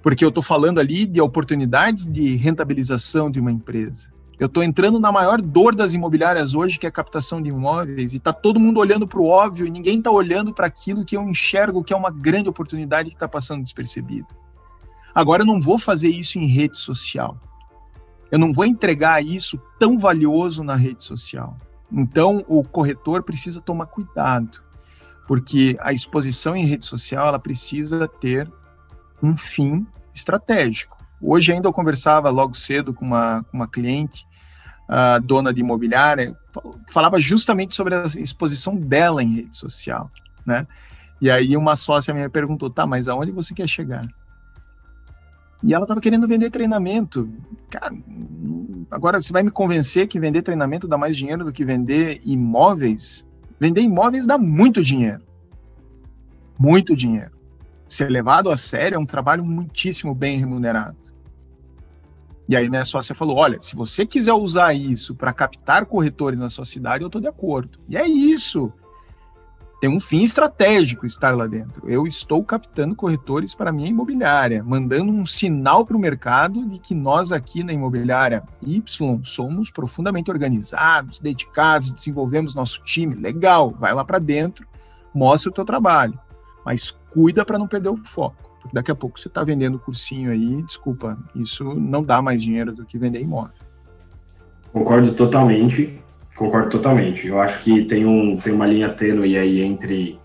Porque 0.00 0.24
eu 0.24 0.30
estou 0.30 0.42
falando 0.42 0.80
ali 0.80 1.04
de 1.04 1.20
oportunidades 1.20 2.06
de 2.06 2.36
rentabilização 2.36 3.30
de 3.30 3.38
uma 3.38 3.52
empresa 3.52 4.16
eu 4.38 4.46
estou 4.46 4.62
entrando 4.62 5.00
na 5.00 5.10
maior 5.10 5.42
dor 5.42 5.74
das 5.74 5.94
imobiliárias 5.94 6.54
hoje, 6.54 6.78
que 6.78 6.86
é 6.86 6.88
a 6.88 6.92
captação 6.92 7.42
de 7.42 7.48
imóveis, 7.48 8.12
e 8.12 8.18
está 8.18 8.32
todo 8.32 8.60
mundo 8.60 8.78
olhando 8.78 9.06
para 9.06 9.18
o 9.18 9.26
óbvio 9.26 9.66
e 9.66 9.70
ninguém 9.70 9.98
está 9.98 10.12
olhando 10.12 10.54
para 10.54 10.66
aquilo 10.66 11.04
que 11.04 11.16
eu 11.16 11.22
enxergo 11.22 11.82
que 11.82 11.92
é 11.92 11.96
uma 11.96 12.10
grande 12.10 12.48
oportunidade 12.48 13.10
que 13.10 13.16
está 13.16 13.26
passando 13.26 13.64
despercebido. 13.64 14.28
Agora, 15.12 15.42
eu 15.42 15.46
não 15.46 15.60
vou 15.60 15.76
fazer 15.76 16.08
isso 16.08 16.38
em 16.38 16.46
rede 16.46 16.78
social. 16.78 17.36
Eu 18.30 18.38
não 18.38 18.52
vou 18.52 18.64
entregar 18.64 19.24
isso 19.24 19.60
tão 19.78 19.98
valioso 19.98 20.62
na 20.62 20.76
rede 20.76 21.02
social. 21.02 21.56
Então, 21.90 22.44
o 22.46 22.62
corretor 22.62 23.24
precisa 23.24 23.60
tomar 23.60 23.86
cuidado, 23.86 24.62
porque 25.26 25.76
a 25.80 25.92
exposição 25.92 26.54
em 26.54 26.64
rede 26.64 26.86
social 26.86 27.26
ela 27.26 27.38
precisa 27.40 28.06
ter 28.06 28.48
um 29.20 29.36
fim 29.36 29.84
estratégico. 30.14 30.96
Hoje 31.20 31.52
ainda 31.52 31.66
eu 31.66 31.72
conversava 31.72 32.30
logo 32.30 32.54
cedo 32.54 32.94
com 32.94 33.04
uma, 33.04 33.42
com 33.44 33.56
uma 33.56 33.66
cliente, 33.66 34.27
uh, 34.88 35.20
dona 35.20 35.52
de 35.52 35.60
imobiliária, 35.60 36.36
falava 36.90 37.18
justamente 37.18 37.74
sobre 37.74 37.94
a 37.94 38.04
exposição 38.04 38.74
dela 38.76 39.22
em 39.22 39.34
rede 39.34 39.56
social, 39.56 40.10
né? 40.44 40.66
E 41.20 41.30
aí 41.30 41.56
uma 41.56 41.76
sócia 41.76 42.14
minha 42.14 42.30
perguntou, 42.30 42.70
tá, 42.70 42.86
mas 42.86 43.08
aonde 43.08 43.32
você 43.32 43.52
quer 43.52 43.68
chegar? 43.68 44.06
E 45.62 45.74
ela 45.74 45.84
estava 45.84 46.00
querendo 46.00 46.28
vender 46.28 46.50
treinamento. 46.50 47.28
Cara, 47.68 47.92
agora 48.90 49.20
você 49.20 49.32
vai 49.32 49.42
me 49.42 49.50
convencer 49.50 50.06
que 50.06 50.20
vender 50.20 50.42
treinamento 50.42 50.86
dá 50.86 50.96
mais 50.96 51.16
dinheiro 51.16 51.44
do 51.44 51.52
que 51.52 51.64
vender 51.64 52.20
imóveis? 52.24 53.26
Vender 53.58 53.80
imóveis 53.80 54.24
dá 54.24 54.38
muito 54.38 54.82
dinheiro. 54.82 55.20
Muito 56.56 56.94
dinheiro. 56.94 57.32
Ser 57.88 58.08
levado 58.08 58.50
a 58.50 58.56
sério 58.56 58.96
é 58.96 58.98
um 58.98 59.06
trabalho 59.06 59.44
muitíssimo 59.44 60.14
bem 60.14 60.38
remunerado. 60.38 60.96
E 62.48 62.56
aí 62.56 62.68
minha 62.68 62.84
sócia 62.84 63.14
falou: 63.14 63.36
olha, 63.36 63.58
se 63.60 63.76
você 63.76 64.06
quiser 64.06 64.32
usar 64.32 64.72
isso 64.74 65.14
para 65.14 65.32
captar 65.32 65.86
corretores 65.86 66.40
na 66.40 66.48
sua 66.48 66.64
cidade, 66.64 67.02
eu 67.02 67.08
estou 67.08 67.20
de 67.20 67.28
acordo. 67.28 67.78
E 67.88 67.96
é 67.96 68.06
isso 68.06 68.72
tem 69.80 69.88
um 69.88 70.00
fim 70.00 70.24
estratégico 70.24 71.06
estar 71.06 71.36
lá 71.36 71.46
dentro. 71.46 71.88
Eu 71.88 72.04
estou 72.06 72.42
captando 72.42 72.96
corretores 72.96 73.54
para 73.54 73.70
minha 73.70 73.88
imobiliária, 73.88 74.62
mandando 74.64 75.12
um 75.12 75.24
sinal 75.24 75.86
para 75.86 75.96
o 75.96 76.00
mercado 76.00 76.66
de 76.66 76.78
que 76.80 76.94
nós 76.94 77.30
aqui 77.30 77.62
na 77.62 77.72
imobiliária 77.72 78.42
Y 78.60 78.82
somos 79.22 79.70
profundamente 79.70 80.30
organizados, 80.30 81.20
dedicados, 81.20 81.92
desenvolvemos 81.92 82.56
nosso 82.56 82.82
time. 82.82 83.14
Legal, 83.14 83.70
vai 83.70 83.94
lá 83.94 84.04
para 84.04 84.18
dentro, 84.18 84.66
mostra 85.14 85.50
o 85.50 85.54
teu 85.54 85.64
trabalho, 85.64 86.18
mas 86.64 86.90
cuida 87.10 87.44
para 87.44 87.58
não 87.58 87.68
perder 87.68 87.90
o 87.90 87.96
foco. 88.04 88.47
Porque 88.60 88.74
daqui 88.74 88.90
a 88.90 88.94
pouco 88.94 89.18
você 89.18 89.28
está 89.28 89.42
vendendo 89.44 89.78
cursinho 89.78 90.30
aí, 90.30 90.62
desculpa, 90.62 91.16
isso 91.34 91.64
não 91.74 92.02
dá 92.02 92.20
mais 92.20 92.42
dinheiro 92.42 92.72
do 92.72 92.84
que 92.84 92.98
vender 92.98 93.20
imóvel. 93.20 93.54
Concordo 94.72 95.12
totalmente. 95.14 95.98
Concordo 96.36 96.68
totalmente. 96.68 97.26
Eu 97.26 97.40
acho 97.40 97.62
que 97.64 97.84
tem, 97.84 98.04
um, 98.04 98.36
tem 98.36 98.52
uma 98.52 98.66
linha 98.66 98.92
tênue 98.92 99.36
aí 99.36 99.60
entre 99.60 100.18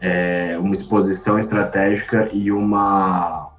é, 0.00 0.56
uma 0.58 0.72
exposição 0.72 1.38
estratégica 1.38 2.28
e 2.32 2.50
uma, 2.50 3.50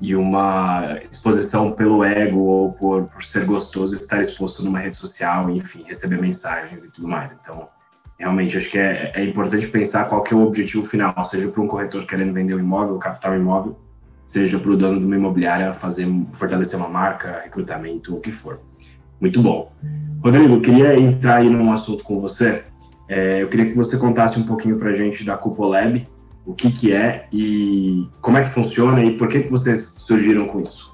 e 0.00 0.14
uma 0.14 0.98
exposição 1.02 1.72
pelo 1.72 2.04
ego 2.04 2.38
ou 2.38 2.72
por, 2.72 3.04
por 3.04 3.24
ser 3.24 3.44
gostoso 3.44 3.94
estar 3.94 4.20
exposto 4.20 4.64
numa 4.64 4.78
rede 4.78 4.96
social, 4.96 5.50
enfim, 5.50 5.82
receber 5.86 6.20
mensagens 6.20 6.84
e 6.84 6.92
tudo 6.92 7.08
mais. 7.08 7.32
Então, 7.32 7.68
realmente, 8.22 8.56
acho 8.56 8.70
que 8.70 8.78
é, 8.78 9.10
é 9.16 9.24
importante 9.24 9.66
pensar 9.66 10.04
qual 10.04 10.22
que 10.22 10.32
é 10.32 10.36
o 10.36 10.46
objetivo 10.46 10.84
final, 10.84 11.12
seja 11.24 11.48
para 11.48 11.60
um 11.60 11.66
corretor 11.66 12.06
querendo 12.06 12.32
vender 12.32 12.54
um 12.54 12.60
imóvel, 12.60 12.96
capital 12.96 13.34
imóvel, 13.34 13.76
seja 14.24 14.60
para 14.60 14.70
o 14.70 14.76
dono 14.76 15.00
de 15.00 15.04
uma 15.04 15.16
imobiliária 15.16 15.74
fazer 15.74 16.06
fortalecer 16.32 16.78
uma 16.78 16.88
marca, 16.88 17.40
recrutamento, 17.42 18.14
o 18.14 18.20
que 18.20 18.30
for. 18.30 18.60
Muito 19.20 19.42
bom. 19.42 19.72
Rodrigo, 20.22 20.60
queria 20.60 20.96
entrar 20.98 21.38
aí 21.38 21.50
num 21.50 21.72
assunto 21.72 22.04
com 22.04 22.20
você. 22.20 22.62
É, 23.08 23.42
eu 23.42 23.48
queria 23.48 23.66
que 23.66 23.74
você 23.74 23.98
contasse 23.98 24.38
um 24.38 24.44
pouquinho 24.44 24.78
para 24.78 24.90
a 24.90 24.94
gente 24.94 25.24
da 25.24 25.36
Cupolab, 25.36 26.06
o 26.46 26.54
que, 26.54 26.70
que 26.70 26.92
é 26.92 27.26
e 27.32 28.08
como 28.20 28.38
é 28.38 28.44
que 28.44 28.50
funciona 28.50 29.04
e 29.04 29.16
por 29.16 29.26
que, 29.26 29.40
que 29.40 29.50
vocês 29.50 29.96
surgiram 29.98 30.46
com 30.46 30.60
isso. 30.60 30.91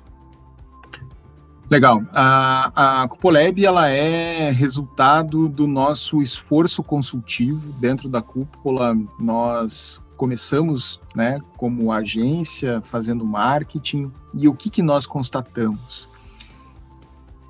Legal. 1.70 2.02
A, 2.12 3.02
a 3.02 3.08
Cupolab 3.08 3.64
ela 3.64 3.88
é 3.88 4.50
resultado 4.50 5.48
do 5.48 5.66
nosso 5.66 6.22
esforço 6.22 6.82
consultivo 6.82 7.72
dentro 7.78 8.08
da 8.08 8.22
cúpula. 8.22 8.96
Nós 9.20 10.00
começamos, 10.16 10.98
né, 11.14 11.38
como 11.56 11.92
agência 11.92 12.80
fazendo 12.82 13.24
marketing 13.24 14.10
e 14.34 14.48
o 14.48 14.54
que 14.54 14.70
que 14.70 14.82
nós 14.82 15.06
constatamos? 15.06 16.10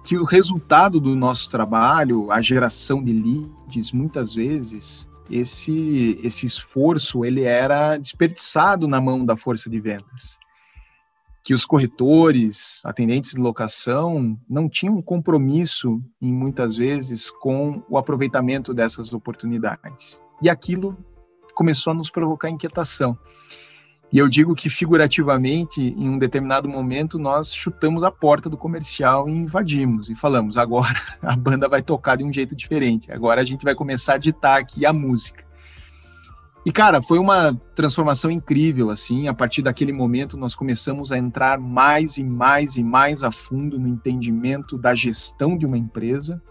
que 0.08 0.16
o 0.16 0.24
resultado 0.24 0.98
do 0.98 1.14
nosso 1.14 1.50
trabalho, 1.50 2.32
a 2.32 2.40
geração 2.40 3.04
de 3.04 3.12
leads, 3.12 3.92
muitas 3.92 4.34
vezes 4.34 5.06
esse 5.30 6.18
esse 6.22 6.46
esforço 6.46 7.26
ele 7.26 7.42
era 7.42 7.98
desperdiçado 7.98 8.88
na 8.88 9.02
mão 9.02 9.22
da 9.22 9.36
força 9.36 9.68
de 9.68 9.78
vendas. 9.78 10.38
Que 11.48 11.54
os 11.54 11.64
corretores, 11.64 12.82
atendentes 12.84 13.30
de 13.30 13.40
locação, 13.40 14.38
não 14.46 14.68
tinham 14.68 15.00
compromisso, 15.00 15.98
em 16.20 16.30
muitas 16.30 16.76
vezes, 16.76 17.30
com 17.30 17.82
o 17.88 17.96
aproveitamento 17.96 18.74
dessas 18.74 19.14
oportunidades. 19.14 20.22
E 20.42 20.50
aquilo 20.50 20.94
começou 21.54 21.92
a 21.92 21.94
nos 21.94 22.10
provocar 22.10 22.50
inquietação. 22.50 23.16
E 24.12 24.18
eu 24.18 24.28
digo 24.28 24.54
que, 24.54 24.68
figurativamente, 24.68 25.80
em 25.80 26.10
um 26.10 26.18
determinado 26.18 26.68
momento, 26.68 27.18
nós 27.18 27.54
chutamos 27.54 28.02
a 28.02 28.10
porta 28.10 28.50
do 28.50 28.58
comercial 28.58 29.26
e 29.26 29.32
invadimos. 29.32 30.10
E 30.10 30.14
falamos: 30.14 30.58
agora 30.58 31.00
a 31.22 31.34
banda 31.34 31.66
vai 31.66 31.80
tocar 31.80 32.16
de 32.16 32.24
um 32.24 32.30
jeito 32.30 32.54
diferente. 32.54 33.10
Agora 33.10 33.40
a 33.40 33.44
gente 33.46 33.64
vai 33.64 33.74
começar 33.74 34.16
a 34.16 34.18
ditar 34.18 34.60
aqui 34.60 34.84
a 34.84 34.92
música. 34.92 35.47
E, 36.68 36.70
cara, 36.70 37.00
foi 37.00 37.18
uma 37.18 37.54
transformação 37.74 38.30
incrível, 38.30 38.90
assim. 38.90 39.26
A 39.26 39.32
partir 39.32 39.62
daquele 39.62 39.90
momento, 39.90 40.36
nós 40.36 40.54
começamos 40.54 41.10
a 41.10 41.16
entrar 41.16 41.58
mais 41.58 42.18
e 42.18 42.22
mais 42.22 42.76
e 42.76 42.84
mais 42.84 43.24
a 43.24 43.30
fundo 43.30 43.78
no 43.78 43.88
entendimento 43.88 44.76
da 44.76 44.94
gestão 44.94 45.56
de 45.56 45.64
uma 45.64 45.78
empresa, 45.78 46.42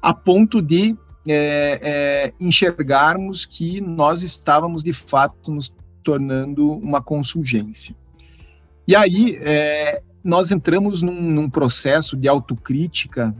a 0.00 0.14
ponto 0.14 0.62
de 0.62 0.96
é, 1.28 1.78
é, 1.82 2.32
enxergarmos 2.40 3.44
que 3.44 3.82
nós 3.82 4.22
estávamos, 4.22 4.82
de 4.82 4.94
fato, 4.94 5.52
nos 5.52 5.70
tornando 6.02 6.72
uma 6.72 7.02
consulgência. 7.02 7.94
E 8.88 8.96
aí 8.96 9.38
é, 9.42 10.00
nós 10.24 10.50
entramos 10.50 11.02
num, 11.02 11.20
num, 11.20 11.50
processo 11.50 12.16
de 12.16 12.28
autocrítica 12.28 13.36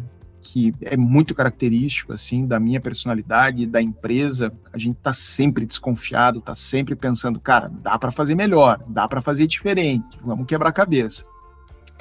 que 0.53 0.75
é 0.81 0.97
muito 0.97 1.35
característico 1.35 2.13
assim 2.13 2.47
da 2.47 2.59
minha 2.59 2.81
personalidade, 2.81 3.67
da 3.67 3.81
empresa. 3.81 4.53
A 4.73 4.79
gente 4.79 4.97
está 4.97 5.13
sempre 5.13 5.67
desconfiado, 5.67 6.39
está 6.39 6.55
sempre 6.55 6.95
pensando, 6.95 7.41
cara, 7.41 7.71
dá 7.83 7.99
para 7.99 8.11
fazer 8.11 8.35
melhor, 8.35 8.83
dá 8.89 9.07
para 9.09 9.21
fazer 9.21 9.47
diferente, 9.47 10.19
vamos 10.23 10.47
quebrar 10.47 10.71
a 10.71 10.73
cabeça. 10.73 11.25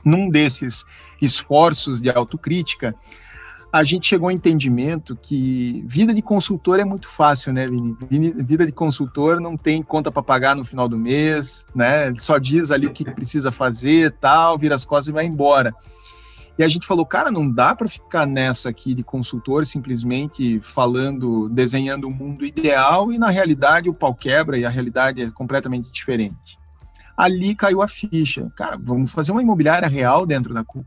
Num 0.04 0.30
desses 0.30 0.86
esforços 1.22 2.02
de 2.02 2.10
autocrítica, 2.10 2.96
a 3.76 3.84
gente 3.84 4.08
chegou 4.08 4.30
ao 4.30 4.32
entendimento 4.32 5.18
que 5.22 5.84
vida 5.86 6.14
de 6.14 6.22
consultor 6.22 6.80
é 6.80 6.86
muito 6.86 7.10
fácil, 7.10 7.52
né, 7.52 7.68
Vini? 7.68 8.32
Vida 8.38 8.66
de 8.66 8.72
consultor 8.72 9.42
não 9.42 9.58
tem 9.58 9.84
conta 9.84 10.10
para 10.10 10.24
pagar 10.24 10.56
no 10.56 10.64
final 10.64 10.88
do 10.88 10.98
mês, 10.98 11.66
né? 11.76 12.14
Só 12.18 12.38
diz 12.38 12.72
ali 12.72 12.88
o 12.88 12.94
que 12.94 13.04
precisa 13.04 13.52
fazer, 13.52 14.14
tal, 14.14 14.58
vira 14.58 14.76
as 14.76 14.86
costas 14.86 15.10
e 15.10 15.12
vai 15.12 15.26
embora. 15.26 15.76
E 16.58 16.64
a 16.64 16.68
gente 16.68 16.88
falou, 16.88 17.06
cara, 17.06 17.30
não 17.30 17.50
dá 17.50 17.76
para 17.76 17.88
ficar 17.88 18.26
nessa 18.26 18.70
aqui 18.70 18.94
de 18.94 19.04
consultor 19.04 19.66
simplesmente 19.66 20.60
falando, 20.62 21.50
desenhando 21.50 22.06
o 22.06 22.10
um 22.10 22.14
mundo 22.14 22.46
ideal 22.46 23.12
e 23.12 23.18
na 23.18 23.30
realidade 23.30 23.90
o 23.90 23.94
pau 23.94 24.16
quebra 24.16 24.58
e 24.58 24.64
a 24.64 24.70
realidade 24.70 25.22
é 25.22 25.30
completamente 25.30 25.92
diferente. 25.92 26.58
Ali 27.18 27.56
caiu 27.56 27.82
a 27.82 27.88
ficha. 27.88 28.52
Cara, 28.56 28.78
vamos 28.82 29.12
fazer 29.12 29.32
uma 29.32 29.42
imobiliária 29.42 29.88
real 29.88 30.26
dentro 30.26 30.54
da 30.54 30.64
CUP 30.64 30.86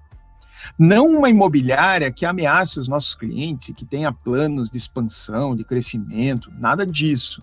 não 0.78 1.06
uma 1.06 1.28
imobiliária 1.28 2.10
que 2.10 2.26
ameace 2.26 2.80
os 2.80 2.88
nossos 2.88 3.14
clientes, 3.14 3.74
que 3.74 3.84
tenha 3.84 4.12
planos 4.12 4.70
de 4.70 4.76
expansão, 4.76 5.54
de 5.54 5.64
crescimento, 5.64 6.50
nada 6.58 6.86
disso. 6.86 7.42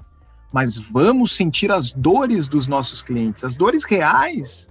Mas 0.53 0.77
vamos 0.77 1.35
sentir 1.35 1.71
as 1.71 1.91
dores 1.91 2.47
dos 2.47 2.67
nossos 2.67 3.01
clientes, 3.01 3.43
as 3.43 3.55
dores 3.55 3.83
reais. 3.83 4.69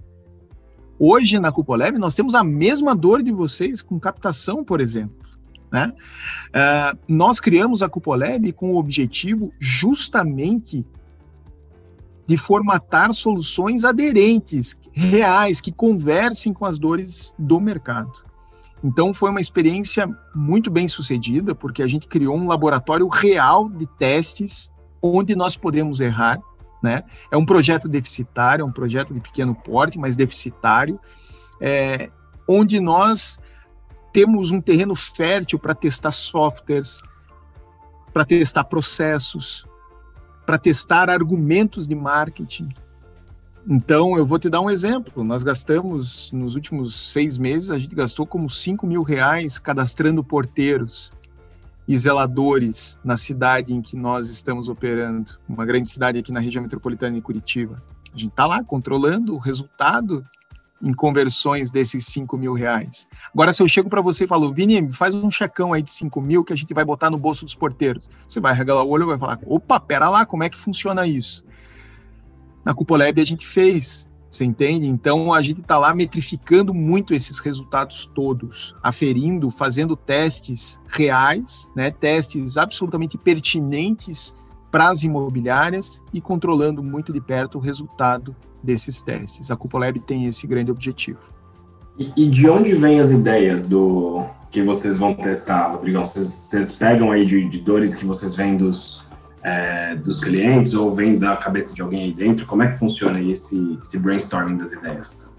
Hoje 0.99 1.39
na 1.39 1.51
Cupolab 1.51 1.97
nós 1.97 2.15
temos 2.15 2.33
a 2.35 2.43
mesma 2.43 2.95
dor 2.95 3.21
de 3.21 3.31
vocês 3.31 3.81
com 3.81 3.99
captação, 3.99 4.63
por 4.63 4.79
exemplo. 4.79 5.25
Né? 5.71 5.91
Uh, 6.49 6.97
nós 7.07 7.39
criamos 7.39 7.83
a 7.83 7.89
Cupolab 7.89 8.51
com 8.53 8.71
o 8.71 8.77
objetivo 8.77 9.51
justamente 9.59 10.85
de 12.27 12.37
formatar 12.37 13.13
soluções 13.13 13.83
aderentes, 13.83 14.79
reais, 14.91 15.61
que 15.61 15.71
conversem 15.71 16.53
com 16.53 16.65
as 16.65 16.79
dores 16.79 17.33
do 17.37 17.59
mercado. 17.59 18.11
Então 18.83 19.13
foi 19.13 19.29
uma 19.29 19.41
experiência 19.41 20.07
muito 20.33 20.69
bem 20.69 20.87
sucedida, 20.87 21.53
porque 21.53 21.83
a 21.83 21.87
gente 21.87 22.07
criou 22.07 22.35
um 22.37 22.47
laboratório 22.47 23.07
real 23.07 23.69
de 23.69 23.85
testes 23.85 24.71
onde 25.01 25.35
nós 25.35 25.55
podemos 25.55 25.99
errar. 25.99 26.39
Né? 26.85 27.03
É 27.31 27.37
um 27.37 27.45
projeto 27.45 27.89
deficitário, 27.89 28.61
é 28.61 28.65
um 28.65 28.71
projeto 28.71 29.11
de 29.11 29.19
pequeno 29.19 29.55
porte, 29.55 29.97
mas 29.97 30.15
deficitário, 30.15 30.99
é, 31.59 32.09
onde 32.47 32.79
nós 32.79 33.39
temos 34.13 34.51
um 34.51 34.61
terreno 34.61 34.93
fértil 34.93 35.57
para 35.57 35.73
testar 35.73 36.11
softwares, 36.11 37.01
para 38.13 38.23
testar 38.23 38.65
processos, 38.65 39.65
para 40.45 40.59
testar 40.59 41.09
argumentos 41.09 41.87
de 41.87 41.95
marketing, 41.95 42.69
então, 43.67 44.15
eu 44.15 44.23
vou 44.27 44.37
te 44.37 44.47
dar 44.47 44.61
um 44.61 44.69
exemplo. 44.69 45.23
Nós 45.23 45.41
gastamos, 45.41 46.31
nos 46.31 46.53
últimos 46.53 47.11
seis 47.11 47.35
meses, 47.35 47.71
a 47.71 47.79
gente 47.79 47.95
gastou 47.95 48.25
como 48.27 48.47
5 48.47 48.85
mil 48.85 49.01
reais 49.01 49.57
cadastrando 49.57 50.23
porteiros. 50.23 51.11
E 51.87 51.97
zeladores 51.97 52.99
na 53.03 53.15
cidade 53.15 53.73
em 53.73 53.81
que 53.81 53.95
nós 53.95 54.29
estamos 54.29 54.69
operando, 54.69 55.37
uma 55.47 55.65
grande 55.65 55.89
cidade 55.89 56.17
aqui 56.17 56.31
na 56.31 56.39
região 56.39 56.61
metropolitana 56.63 57.15
de 57.15 57.21
Curitiba. 57.21 57.81
A 58.13 58.17
gente 58.17 58.31
está 58.31 58.45
lá 58.45 58.63
controlando 58.63 59.35
o 59.35 59.37
resultado 59.37 60.23
em 60.81 60.93
conversões 60.93 61.71
desses 61.71 62.05
5 62.07 62.37
mil 62.37 62.53
reais. 62.53 63.07
Agora, 63.33 63.53
se 63.53 63.61
eu 63.61 63.67
chego 63.67 63.89
para 63.89 64.01
você 64.01 64.25
e 64.25 64.27
falo, 64.27 64.53
Vini, 64.53 64.91
faz 64.91 65.15
um 65.15 65.31
checão 65.31 65.73
aí 65.73 65.81
de 65.81 65.91
5 65.91 66.21
mil 66.21 66.43
que 66.43 66.53
a 66.53 66.55
gente 66.55 66.73
vai 66.73 66.83
botar 66.83 67.09
no 67.09 67.17
bolso 67.17 67.45
dos 67.45 67.55
porteiros. 67.55 68.09
Você 68.27 68.39
vai 68.39 68.53
regalar 68.53 68.83
o 68.83 68.89
olho 68.89 69.03
e 69.03 69.07
vai 69.07 69.17
falar, 69.17 69.39
opa, 69.45 69.79
pera 69.79 70.09
lá, 70.09 70.25
como 70.25 70.43
é 70.43 70.49
que 70.49 70.57
funciona 70.57 71.07
isso? 71.07 71.45
Na 72.63 72.73
Cupolab 72.73 73.19
a 73.19 73.25
gente 73.25 73.45
fez, 73.45 74.09
você 74.27 74.43
entende? 74.43 74.87
Então 74.87 75.33
a 75.33 75.41
gente 75.41 75.61
está 75.61 75.77
lá 75.77 75.93
metrificando 75.93 76.73
muito 76.73 77.13
esses 77.13 77.39
resultados 77.39 78.05
todos, 78.05 78.75
aferindo, 78.83 79.49
fazendo 79.51 79.95
testes 79.95 80.79
reais, 80.87 81.69
né, 81.75 81.91
testes 81.91 82.57
absolutamente 82.57 83.17
pertinentes 83.17 84.35
para 84.71 84.89
as 84.89 85.03
imobiliárias 85.03 86.03
e 86.13 86.19
controlando 86.19 86.83
muito 86.83 87.13
de 87.13 87.21
perto 87.21 87.57
o 87.57 87.61
resultado 87.61 88.35
desses 88.61 89.01
testes. 89.01 89.49
A 89.49 89.55
Cupolab 89.55 89.97
tem 90.01 90.25
esse 90.25 90.45
grande 90.45 90.71
objetivo. 90.71 91.19
E, 91.97 92.11
e, 92.17 92.27
de 92.27 92.49
onde 92.49 92.73
vêm 92.73 92.99
as 92.99 93.09
ideias 93.09 93.69
do 93.69 94.25
que 94.51 94.61
vocês 94.61 94.97
vão 94.97 95.13
testar, 95.13 95.71
Rodrigão? 95.71 96.05
Vocês, 96.05 96.27
vocês 96.27 96.77
pegam 96.77 97.09
aí 97.11 97.25
de, 97.25 97.47
de, 97.47 97.59
dores 97.59 97.95
que 97.95 98.05
vocês 98.05 98.35
vêm 98.35 98.57
dos, 98.57 99.04
é, 99.45 99.95
dos 99.95 100.19
clientes 100.19 100.73
ou 100.73 100.95
vem 100.95 101.19
da 101.19 101.37
cabeça 101.37 101.71
de 101.75 101.79
alguém 101.79 102.05
aí 102.05 102.11
dentro? 102.11 102.47
Como 102.47 102.63
é 102.63 102.67
que 102.67 102.79
funciona 102.79 103.21
esse, 103.21 103.77
esse 103.79 103.99
brainstorming 103.99 104.57
das 104.57 104.73
ideias? 104.73 105.35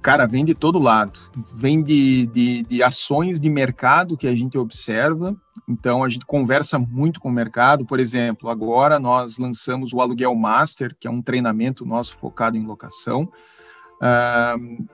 Cara, 0.00 0.24
vem 0.24 0.44
de 0.44 0.54
todo 0.54 0.78
lado. 0.78 1.18
Vem 1.52 1.82
de, 1.82 2.26
de, 2.26 2.62
de, 2.62 2.82
ações 2.82 3.40
de 3.40 3.50
mercado 3.50 4.16
que 4.16 4.28
a 4.28 4.36
gente 4.36 4.56
observa. 4.56 5.34
Então, 5.68 6.04
a 6.04 6.08
gente 6.08 6.24
conversa 6.26 6.78
muito 6.78 7.18
com 7.18 7.28
o 7.28 7.32
mercado. 7.32 7.84
Por 7.84 7.98
exemplo, 7.98 8.48
agora 8.48 9.00
nós 9.00 9.36
lançamos 9.36 9.92
o 9.92 10.00
Aluguel 10.00 10.34
Master, 10.36 10.94
que 11.00 11.08
é 11.08 11.10
um 11.10 11.22
treinamento 11.22 11.84
nosso 11.84 12.16
focado 12.18 12.56
em 12.56 12.64
locação. 12.64 13.32
Uh, 14.00 14.86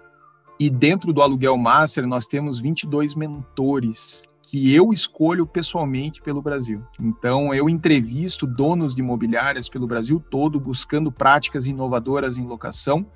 e 0.59 0.71
dentro 0.71 1.13
do 1.13 1.21
Aluguel 1.21 1.59
Master, 1.59 2.07
nós 2.07 2.27
temos 2.27 2.59
22 2.59 3.15
mentores 3.15 4.25
que 4.43 4.75
eu 4.75 4.93
escolho 4.93 5.47
pessoalmente 5.47 6.23
pelo 6.23 6.41
Brasil. 6.41 6.83
Então, 6.99 7.55
eu 7.55 7.69
entrevisto 7.69 8.47
donos 8.47 8.95
de 8.95 9.01
imobiliárias 9.01 9.69
pelo 9.69 9.87
Brasil 9.87 10.23
todo, 10.31 10.59
buscando 10.59 11.13
práticas 11.13 11.67
inovadoras 11.67 12.39
em 12.39 12.47
locação 12.47 13.07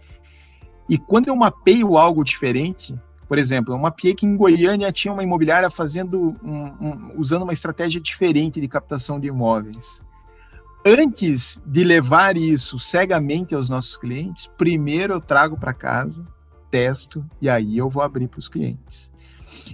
e 0.89 0.99
quando 0.99 1.29
eu 1.29 1.37
mapeio 1.37 1.97
algo 1.97 2.23
diferente, 2.23 2.95
por 3.27 3.39
exemplo, 3.39 3.75
eu 3.75 3.79
mapeei 3.79 4.15
que 4.15 4.27
em 4.27 4.37
Goiânia 4.37 4.93
tinha 4.93 5.13
uma 5.13 5.23
imobiliária 5.23 5.71
fazendo 5.71 6.37
um, 6.43 6.65
um, 6.65 7.13
usando 7.17 7.43
uma 7.43 7.53
estratégia 7.53 8.01
diferente 8.01 8.61
de 8.61 8.69
captação 8.69 9.19
de 9.19 9.29
imóveis. 9.29 10.03
Antes 10.85 11.63
de 11.65 11.83
levar 11.83 12.37
isso 12.37 12.79
cegamente 12.79 13.55
aos 13.55 13.71
nossos 13.71 13.97
clientes, 13.97 14.47
primeiro 14.59 15.15
eu 15.15 15.21
trago 15.21 15.59
para 15.59 15.73
casa, 15.73 16.27
testo 16.71 17.25
e 17.41 17.49
aí 17.49 17.79
eu 17.79 17.89
vou 17.89 18.03
abrir 18.03 18.29
para 18.29 18.39
os 18.39 18.49
clientes. 18.49 19.11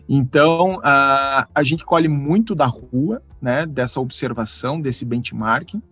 Então, 0.09 0.81
a, 0.83 1.49
a 1.55 1.63
gente 1.63 1.85
colhe 1.85 2.09
muito 2.09 2.55
da 2.55 2.67
rua, 2.67 3.23
né, 3.41 3.67
dessa 3.67 4.01
observação, 4.01 4.81
desse 4.81 5.05
benchmarking, 5.05 5.83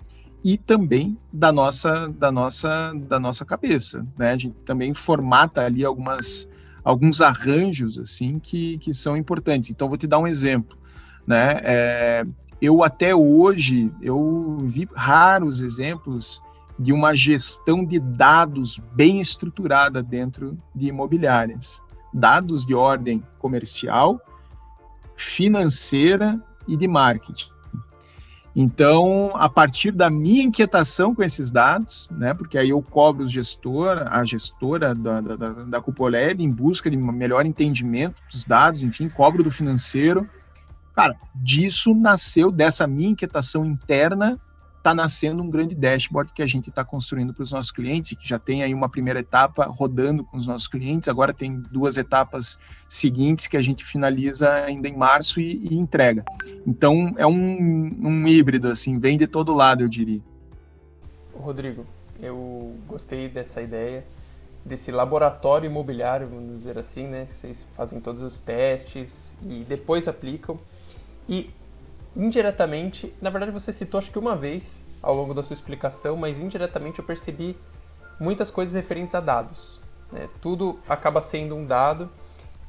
e 0.44 0.56
também 0.56 1.18
da 1.32 1.50
nossa 1.50 2.08
da 2.08 2.30
nossa 2.30 2.92
da 2.94 3.18
nossa 3.18 3.44
cabeça, 3.44 4.06
né? 4.16 4.32
A 4.32 4.36
gente 4.36 4.54
também 4.64 4.94
formata 4.94 5.62
ali 5.62 5.84
algumas 5.84 6.48
alguns 6.84 7.20
arranjos 7.20 7.98
assim 7.98 8.38
que, 8.38 8.78
que 8.78 8.94
são 8.94 9.16
importantes. 9.16 9.70
Então 9.70 9.88
vou 9.88 9.98
te 9.98 10.06
dar 10.06 10.18
um 10.18 10.26
exemplo, 10.26 10.78
né? 11.26 11.60
É, 11.62 12.26
eu 12.62 12.82
até 12.82 13.14
hoje 13.14 13.92
eu 14.00 14.58
vi 14.62 14.88
raros 14.94 15.60
exemplos 15.60 16.40
de 16.78 16.92
uma 16.92 17.14
gestão 17.14 17.84
de 17.84 17.98
dados 17.98 18.80
bem 18.94 19.20
estruturada 19.20 20.02
dentro 20.02 20.56
de 20.72 20.86
imobiliárias, 20.86 21.82
dados 22.12 22.64
de 22.66 22.74
ordem 22.74 23.22
comercial, 23.38 24.20
financeira 25.16 26.40
e 26.66 26.76
de 26.76 26.86
marketing. 26.86 27.50
Então, 28.60 29.30
a 29.34 29.48
partir 29.48 29.92
da 29.92 30.10
minha 30.10 30.42
inquietação 30.42 31.14
com 31.14 31.22
esses 31.22 31.48
dados, 31.48 32.08
né, 32.10 32.34
porque 32.34 32.58
aí 32.58 32.70
eu 32.70 32.82
cobro 32.82 33.24
o 33.24 33.28
gestor, 33.28 34.04
a 34.10 34.24
gestora 34.24 34.94
da, 34.96 35.20
da, 35.20 35.36
da 35.36 35.80
Cupoleb 35.80 36.42
em 36.42 36.50
busca 36.50 36.90
de 36.90 36.96
um 36.96 37.12
melhor 37.12 37.46
entendimento 37.46 38.20
dos 38.28 38.42
dados, 38.42 38.82
enfim, 38.82 39.08
cobro 39.08 39.44
do 39.44 39.50
financeiro. 39.50 40.28
Cara, 40.92 41.14
disso 41.36 41.94
nasceu, 41.94 42.50
dessa 42.50 42.84
minha 42.84 43.10
inquietação 43.10 43.64
interna, 43.64 44.36
está 44.78 44.94
nascendo 44.94 45.42
um 45.42 45.50
grande 45.50 45.74
dashboard 45.74 46.32
que 46.32 46.42
a 46.42 46.46
gente 46.46 46.70
está 46.70 46.84
construindo 46.84 47.34
para 47.34 47.42
os 47.42 47.52
nossos 47.52 47.70
clientes, 47.70 48.16
que 48.16 48.26
já 48.26 48.38
tem 48.38 48.62
aí 48.62 48.72
uma 48.72 48.88
primeira 48.88 49.20
etapa 49.20 49.64
rodando 49.64 50.24
com 50.24 50.36
os 50.36 50.46
nossos 50.46 50.66
clientes, 50.66 51.08
agora 51.08 51.34
tem 51.34 51.60
duas 51.70 51.96
etapas 51.96 52.58
seguintes 52.88 53.46
que 53.46 53.56
a 53.56 53.60
gente 53.60 53.84
finaliza 53.84 54.50
ainda 54.52 54.88
em 54.88 54.96
março 54.96 55.40
e, 55.40 55.68
e 55.70 55.74
entrega. 55.74 56.24
Então 56.66 57.14
é 57.18 57.26
um, 57.26 57.98
um 58.00 58.26
híbrido, 58.26 58.68
assim, 58.68 58.98
vem 58.98 59.18
de 59.18 59.26
todo 59.26 59.54
lado, 59.54 59.82
eu 59.82 59.88
diria. 59.88 60.20
Rodrigo, 61.34 61.84
eu 62.20 62.74
gostei 62.86 63.28
dessa 63.28 63.60
ideia, 63.60 64.04
desse 64.64 64.90
laboratório 64.90 65.66
imobiliário, 65.66 66.28
vamos 66.28 66.56
dizer 66.56 66.78
assim, 66.78 67.06
né? 67.06 67.26
Vocês 67.26 67.66
fazem 67.76 68.00
todos 68.00 68.22
os 68.22 68.40
testes 68.40 69.38
e 69.42 69.64
depois 69.68 70.08
aplicam. 70.08 70.58
E 71.28 71.50
indiretamente, 72.16 73.14
na 73.20 73.30
verdade 73.30 73.52
você 73.52 73.72
citou 73.72 73.98
acho 73.98 74.10
que 74.10 74.18
uma 74.18 74.36
vez 74.36 74.86
ao 75.02 75.14
longo 75.14 75.34
da 75.34 75.42
sua 75.42 75.54
explicação, 75.54 76.16
mas 76.16 76.40
indiretamente 76.40 76.98
eu 76.98 77.04
percebi 77.04 77.56
muitas 78.18 78.50
coisas 78.50 78.74
referentes 78.74 79.14
a 79.14 79.20
dados. 79.20 79.80
Né? 80.10 80.28
Tudo 80.40 80.78
acaba 80.88 81.20
sendo 81.20 81.54
um 81.54 81.64
dado 81.64 82.10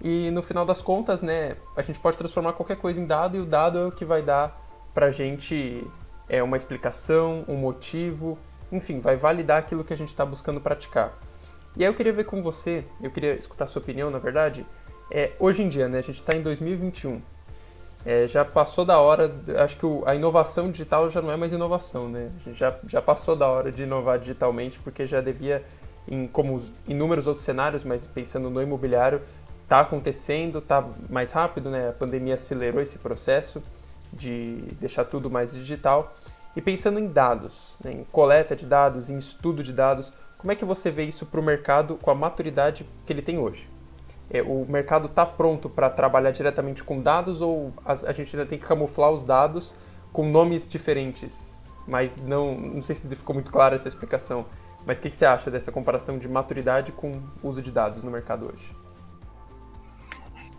e 0.02 0.32
no 0.32 0.42
final 0.42 0.66
das 0.66 0.82
contas, 0.82 1.22
né, 1.22 1.58
a 1.76 1.82
gente 1.82 2.00
pode 2.00 2.18
transformar 2.18 2.54
qualquer 2.54 2.78
coisa 2.78 3.02
em 3.02 3.06
dado 3.06 3.36
e 3.36 3.40
o 3.40 3.46
dado 3.46 3.78
é 3.78 3.86
o 3.86 3.92
que 3.92 4.06
vai 4.06 4.22
dar 4.22 4.58
para 4.94 5.12
gente 5.12 5.86
é, 6.28 6.42
uma 6.42 6.56
explicação, 6.56 7.44
um 7.48 7.56
motivo, 7.56 8.38
enfim, 8.72 9.00
vai 9.00 9.18
validar 9.18 9.58
aquilo 9.58 9.84
que 9.84 9.94
a 9.94 9.98
gente 9.98 10.10
está 10.10 10.26
buscando 10.26 10.62
praticar. 10.62 11.18
E 11.76 11.84
aí 11.84 11.90
eu 11.90 11.94
queria 11.94 12.14
ver 12.14 12.24
com 12.24 12.42
você, 12.42 12.86
eu 13.02 13.12
queria 13.12 13.34
escutar 13.34 13.68
sua 13.68 13.82
opinião, 13.82 14.10
na 14.10 14.20
verdade, 14.20 14.66
é, 15.12 15.32
hoje 15.40 15.64
em 15.64 15.70
dia, 15.70 15.88
né, 15.88 16.00
a 16.00 16.04
gente 16.04 16.18
está 16.18 16.36
em 16.36 16.42
2021, 16.42 17.22
é, 18.10 18.28
já 18.28 18.44
passou 18.44 18.84
da 18.84 18.98
hora, 18.98 19.32
acho 19.64 19.78
que 19.78 19.86
o, 19.86 20.02
a 20.04 20.16
inovação 20.16 20.72
digital 20.72 21.12
já 21.12 21.22
não 21.22 21.30
é 21.30 21.38
mais 21.38 21.54
inovação, 21.54 22.10
né? 22.10 22.32
Já, 22.56 22.76
já 22.88 23.00
passou 23.04 23.36
da 23.36 23.48
hora 23.48 23.72
de 23.72 23.84
inovar 23.84 24.18
digitalmente, 24.18 24.80
porque 24.80 25.06
já 25.06 25.22
devia, 25.22 25.64
em 26.08 26.26
como 26.26 26.60
inúmeros 26.88 27.28
outros 27.28 27.46
cenários, 27.46 27.84
mas 27.84 28.08
pensando 28.08 28.50
no 28.50 28.64
imobiliário, 28.64 29.22
está 29.62 29.82
acontecendo, 29.82 30.58
está 30.58 30.84
mais 31.08 31.32
rápido, 31.32 31.70
né? 31.70 31.90
A 31.90 31.92
pandemia 31.92 32.34
acelerou 32.34 32.82
esse 32.82 32.98
processo 32.98 33.62
de 34.12 34.56
deixar 34.80 35.06
tudo 35.06 35.30
mais 35.30 35.54
digital. 35.54 36.18
E 36.56 36.62
pensando 36.64 36.98
em 37.00 37.06
dados, 37.06 37.76
né? 37.80 37.92
em 37.92 38.04
coleta 38.06 38.56
de 38.56 38.66
dados, 38.66 39.12
em 39.12 39.20
estudo 39.20 39.62
de 39.62 39.72
dados, 39.72 40.12
como 40.40 40.52
é 40.52 40.56
que 40.56 40.66
você 40.66 40.90
vê 40.90 41.04
isso 41.04 41.28
para 41.28 41.40
o 41.40 41.44
mercado 41.44 41.96
com 42.02 42.10
a 42.10 42.16
maturidade 42.16 42.90
que 43.06 43.14
ele 43.14 43.22
tem 43.22 43.38
hoje? 43.38 43.70
É, 44.30 44.42
o 44.42 44.66
mercado 44.70 45.08
está 45.08 45.26
pronto 45.26 45.70
para 45.70 45.90
trabalhar 45.90 46.32
diretamente 46.32 46.84
com 46.84 47.02
dados 47.02 47.42
ou 47.42 47.74
a, 47.84 47.94
a, 47.94 48.14
gente 48.14 48.36
ainda 48.36 48.48
tem 48.48 48.60
que 48.60 48.66
camuflar 48.66 49.12
os 49.12 49.24
dados 49.24 49.74
com 50.14 50.30
nomes 50.30 50.70
diferentes? 50.70 51.58
Mas 51.88 52.18
não, 52.18 52.56
não 52.56 52.82
sei 52.82 52.96
se 52.96 53.08
ficou 53.08 53.34
muito 53.34 53.52
clara 53.52 53.76
essa 53.76 53.88
explicação. 53.88 54.46
Mas 54.86 55.00
o 55.00 55.02
que, 55.02 55.10
que 55.10 55.16
você 55.16 55.26
acha 55.26 55.50
dessa 55.50 55.72
comparação 55.72 56.18
de 56.18 56.28
maturidade 56.28 56.92
com 56.92 57.12
uso 57.44 57.62
de 57.62 57.72
dados 57.72 58.04
no 58.04 58.12
mercado 58.12 58.46
hoje? 58.46 58.72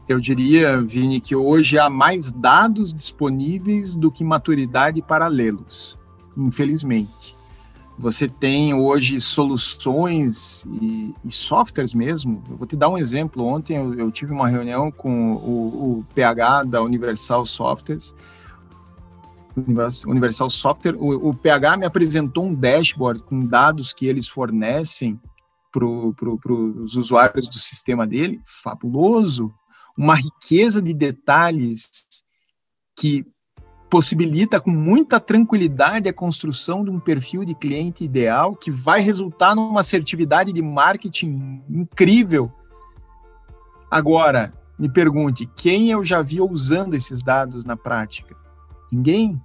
Eu 0.09 0.19
diria, 0.19 0.81
Vini, 0.83 1.21
que 1.21 1.37
hoje 1.37 1.79
há 1.79 1.89
mais 1.89 2.33
dados 2.33 2.93
disponíveis 2.93 3.95
do 3.95 4.11
que 4.11 4.25
maturidade 4.25 5.01
para 5.01 5.29
lê-los, 5.29 5.97
infelizmente. 6.37 7.37
Você 8.01 8.27
tem 8.27 8.73
hoje 8.73 9.21
soluções 9.21 10.65
e, 10.81 11.15
e, 11.23 11.31
softwares 11.31 11.93
mesmo. 11.93 12.43
Eu 12.49 12.57
vou 12.57 12.67
te 12.67 12.75
dar 12.75 12.89
um 12.89 12.97
exemplo. 12.97 13.45
Ontem 13.45 13.77
eu, 13.77 13.93
eu 13.93 14.11
tive 14.11 14.33
uma 14.33 14.49
reunião 14.49 14.91
com 14.91 15.35
o, 15.35 15.99
o, 15.99 16.05
PH 16.15 16.65
da 16.65 16.83
Universal 16.83 17.45
Softwares. 17.45 18.17
Universal 20.07 20.49
Software. 20.49 20.97
O, 20.97 21.29
o, 21.29 21.35
PH 21.35 21.77
me 21.77 21.85
apresentou 21.85 22.47
um 22.47 22.55
dashboard 22.55 23.23
com 23.23 23.39
dados 23.41 23.93
que 23.93 24.07
eles 24.07 24.27
fornecem 24.27 25.21
para 25.71 25.85
pro, 26.17 26.83
os 26.83 26.97
usuários 26.97 27.49
do 27.49 27.59
sistema 27.59 28.07
dele. 28.07 28.41
Fabuloso. 28.47 29.53
Uma 29.95 30.15
riqueza 30.15 30.81
de 30.81 30.95
detalhes 30.95 32.25
que 32.97 33.27
possibilita 33.91 34.61
com 34.61 34.71
muita 34.71 35.19
tranquilidade 35.19 36.09
a 36.09 36.13
construção 36.13 36.85
de 36.85 36.91
um 36.91 37.01
perfil 37.01 37.45
de 37.45 37.57
cliente 37.57 38.05
ideal 38.05 38.55
que 38.55 38.71
vai 38.71 39.01
resultar 39.01 39.57
numa 39.57 39.81
assertividade 39.81 40.53
de 40.53 40.63
marketing 40.63 41.61
incrível. 41.69 42.53
Agora, 43.91 44.55
me 44.79 44.89
pergunte 44.89 45.45
quem 45.57 45.91
eu 45.91 46.05
já 46.05 46.23
vi 46.23 46.41
usando 46.41 46.95
esses 46.95 47.21
dados 47.21 47.65
na 47.65 47.77
prática. 47.77 48.37
Ninguém. 48.93 49.41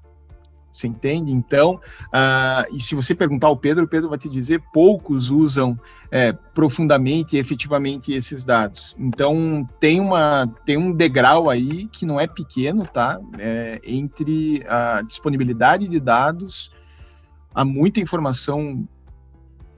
Você 0.76 0.88
entende? 0.88 1.32
Então, 1.32 1.80
uh, 2.08 2.76
e 2.76 2.82
se 2.82 2.96
você 2.96 3.16
perguntar 3.16 3.48
ao 3.48 3.56
Pedro, 3.56 3.86
o 3.86 3.88
Pedro 3.88 4.10
vai 4.10 4.18
te 4.18 4.28
dizer 4.28 4.62
poucos 4.74 5.30
usam 5.30 5.80
é, 6.12 6.34
profundamente 6.34 7.36
e 7.36 7.40
efetivamente 7.40 8.12
esses 8.12 8.44
dados. 8.44 8.94
Então, 9.00 9.68
tem, 9.80 10.02
uma, 10.02 10.46
tem 10.66 10.76
um 10.76 10.92
degrau 10.92 11.50
aí 11.50 11.88
que 11.88 12.06
não 12.06 12.20
é 12.20 12.28
pequeno, 12.28 12.86
tá? 12.86 13.20
É, 13.40 13.80
entre 13.86 14.66
a 14.68 15.02
disponibilidade 15.02 15.88
de 15.88 16.00
dados, 16.00 16.70
há 17.54 17.64
muita 17.64 18.02
informação 18.02 18.86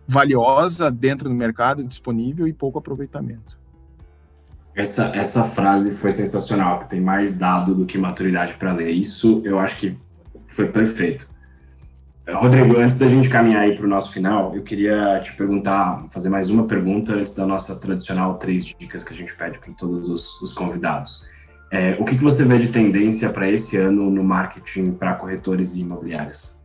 valiosa 0.08 0.90
dentro 0.90 1.30
do 1.30 1.36
mercado 1.36 1.84
disponível 1.84 2.48
e 2.48 2.54
pouco 2.54 2.80
aproveitamento. 2.80 3.58
Essa, 4.74 5.06
essa 5.16 5.44
frase 5.44 5.92
foi 5.92 6.12
sensacional, 6.12 6.80
que 6.80 6.90
tem 6.90 7.02
mais 7.02 7.38
dado 7.38 7.74
do 7.74 7.86
que 7.86 7.98
maturidade 7.98 8.54
para 8.56 8.72
ler. 8.74 8.92
Isso 8.92 9.42
eu 9.44 9.60
acho 9.60 9.76
que 9.78 9.98
foi 10.58 10.68
perfeito. 10.68 11.30
Rodrigo, 12.28 12.78
antes 12.78 12.98
da 12.98 13.08
gente 13.08 13.30
caminhar 13.30 13.62
aí 13.62 13.76
para 13.76 13.86
o 13.86 13.88
nosso 13.88 14.12
final, 14.12 14.54
eu 14.56 14.64
queria 14.64 15.22
te 15.24 15.34
perguntar, 15.34 16.06
fazer 16.10 16.30
mais 16.30 16.50
uma 16.50 16.66
pergunta 16.66 17.14
antes 17.14 17.36
da 17.36 17.46
nossa 17.46 17.80
tradicional 17.80 18.38
três 18.40 18.66
dicas 18.66 19.04
que 19.04 19.14
a 19.14 19.16
gente 19.16 19.34
pede 19.36 19.60
para 19.60 19.72
todos 19.74 20.10
os, 20.10 20.42
os 20.42 20.54
convidados. 20.54 21.24
É, 21.72 21.96
o 22.00 22.04
que, 22.04 22.18
que 22.18 22.24
você 22.24 22.44
vê 22.44 22.58
de 22.58 22.70
tendência 22.70 23.30
para 23.30 23.50
esse 23.50 23.78
ano 23.78 24.10
no 24.10 24.24
marketing 24.24 24.94
para 24.94 25.14
corretores 25.14 25.76
e 25.76 25.82
imobiliárias? 25.82 26.57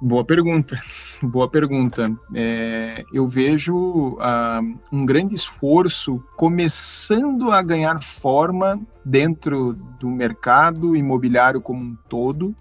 Boa 0.00 0.24
pergunta, 0.24 0.78
boa 1.20 1.48
pergunta. 1.50 2.16
É, 2.32 3.04
eu 3.12 3.26
vejo 3.26 4.16
ah, 4.20 4.60
um 4.92 5.04
grande 5.04 5.34
esforço 5.34 6.22
começando 6.36 7.50
a 7.50 7.60
ganhar 7.60 8.00
forma 8.00 8.80
dentro 9.04 9.74
do 9.98 10.08
mercado 10.08 10.94
imobiliário 10.94 11.60
como 11.60 11.82
um 11.82 11.96
todo. 12.08 12.54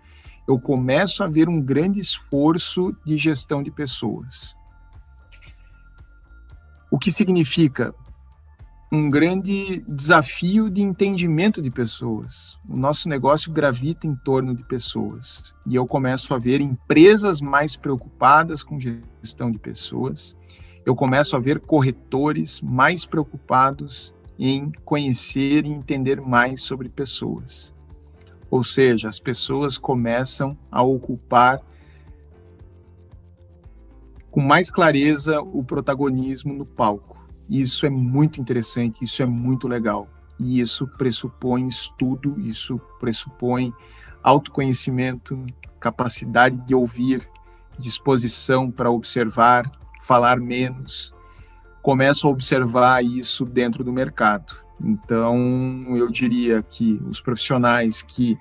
Eu 0.48 0.60
começo 0.60 1.24
a 1.24 1.28
ver 1.28 1.48
um 1.48 1.62
grande 1.62 2.00
esforço 2.00 2.96
de 3.06 3.18
gestão 3.18 3.62
de 3.62 3.70
pessoas. 3.70 4.56
O 6.90 6.98
que 6.98 7.12
significa? 7.12 7.94
Um 8.92 9.10
grande 9.10 9.84
desafio 9.88 10.70
de 10.70 10.82
entendimento 10.82 11.62
de 11.62 11.70
pessoas. 11.70 12.58
O 12.68 12.78
nosso 12.78 13.10
negócio 13.10 13.52
gravita 13.52 14.08
em 14.08 14.16
torno 14.16 14.56
de 14.56 14.64
pessoas. 14.64 15.54
E 15.66 15.76
eu 15.76 15.86
começo 15.86 16.34
a 16.34 16.38
ver 16.38 16.62
empresas 16.62 17.42
mais 17.42 17.76
preocupadas 17.76 18.64
com 18.64 18.80
gestão 18.80 19.52
de 19.52 19.60
pessoas. 19.60 20.38
Eu 20.86 20.96
começo 20.96 21.36
a 21.36 21.40
ver 21.40 21.60
corretores 21.60 22.62
mais 22.62 23.06
preocupados 23.06 24.16
em 24.40 24.72
conhecer 24.86 25.66
e 25.66 25.70
entender 25.70 26.22
mais 26.22 26.62
sobre 26.62 26.88
pessoas. 26.88 27.76
Ou 28.50 28.64
seja, 28.64 29.10
as 29.10 29.20
pessoas 29.20 29.78
começam 29.78 30.58
a 30.72 30.82
ocupar 30.82 31.62
com 34.32 34.40
mais 34.40 34.72
clareza 34.72 35.42
o 35.42 35.62
protagonismo 35.62 36.54
no 36.54 36.66
palco. 36.66 37.17
Isso 37.50 37.86
é 37.86 37.90
muito 37.90 38.42
interessante, 38.42 39.04
isso 39.04 39.22
é 39.22 39.26
muito 39.26 39.68
legal. 39.68 40.08
E 40.40 40.60
isso 40.60 40.88
pressupõe 40.88 41.68
estudo, 41.68 42.40
isso 42.40 42.80
pressupõe 43.00 43.74
autoconhecimento, 44.22 45.46
capacidade 45.80 46.58
de 46.66 46.76
ouvir, 46.76 47.28
disposição 47.80 48.70
para 48.70 48.92
observar, 48.92 49.72
falar 50.02 50.40
menos. 50.40 51.14
Começo 51.82 52.28
a 52.28 52.32
observar 52.32 53.04
isso 53.04 53.46
dentro 53.46 53.84
do 53.84 53.94
mercado. 53.94 54.56
Então, 54.80 55.36
eu 55.96 56.10
diria 56.10 56.62
que 56.62 57.02
os 57.10 57.22
profissionais 57.22 58.02
que 58.02 58.38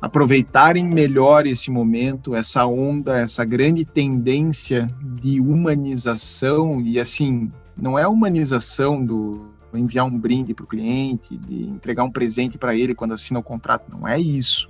aproveitarem 0.00 0.84
melhor 0.84 1.46
esse 1.46 1.70
momento, 1.70 2.34
essa 2.34 2.64
onda, 2.66 3.18
essa 3.18 3.44
grande 3.44 3.84
tendência 3.84 4.88
de 5.02 5.40
humanização 5.40 6.80
e 6.80 7.00
assim, 7.00 7.50
não 7.76 7.98
é 7.98 8.04
a 8.04 8.08
humanização 8.08 9.04
do 9.04 9.48
enviar 9.74 10.06
um 10.06 10.18
brinde 10.18 10.54
para 10.54 10.64
o 10.64 10.68
cliente, 10.68 11.36
de 11.36 11.64
entregar 11.64 12.04
um 12.04 12.10
presente 12.10 12.56
para 12.56 12.74
ele 12.74 12.94
quando 12.94 13.14
assina 13.14 13.38
o 13.38 13.42
contrato, 13.42 13.90
não 13.90 14.06
é 14.08 14.18
isso, 14.18 14.68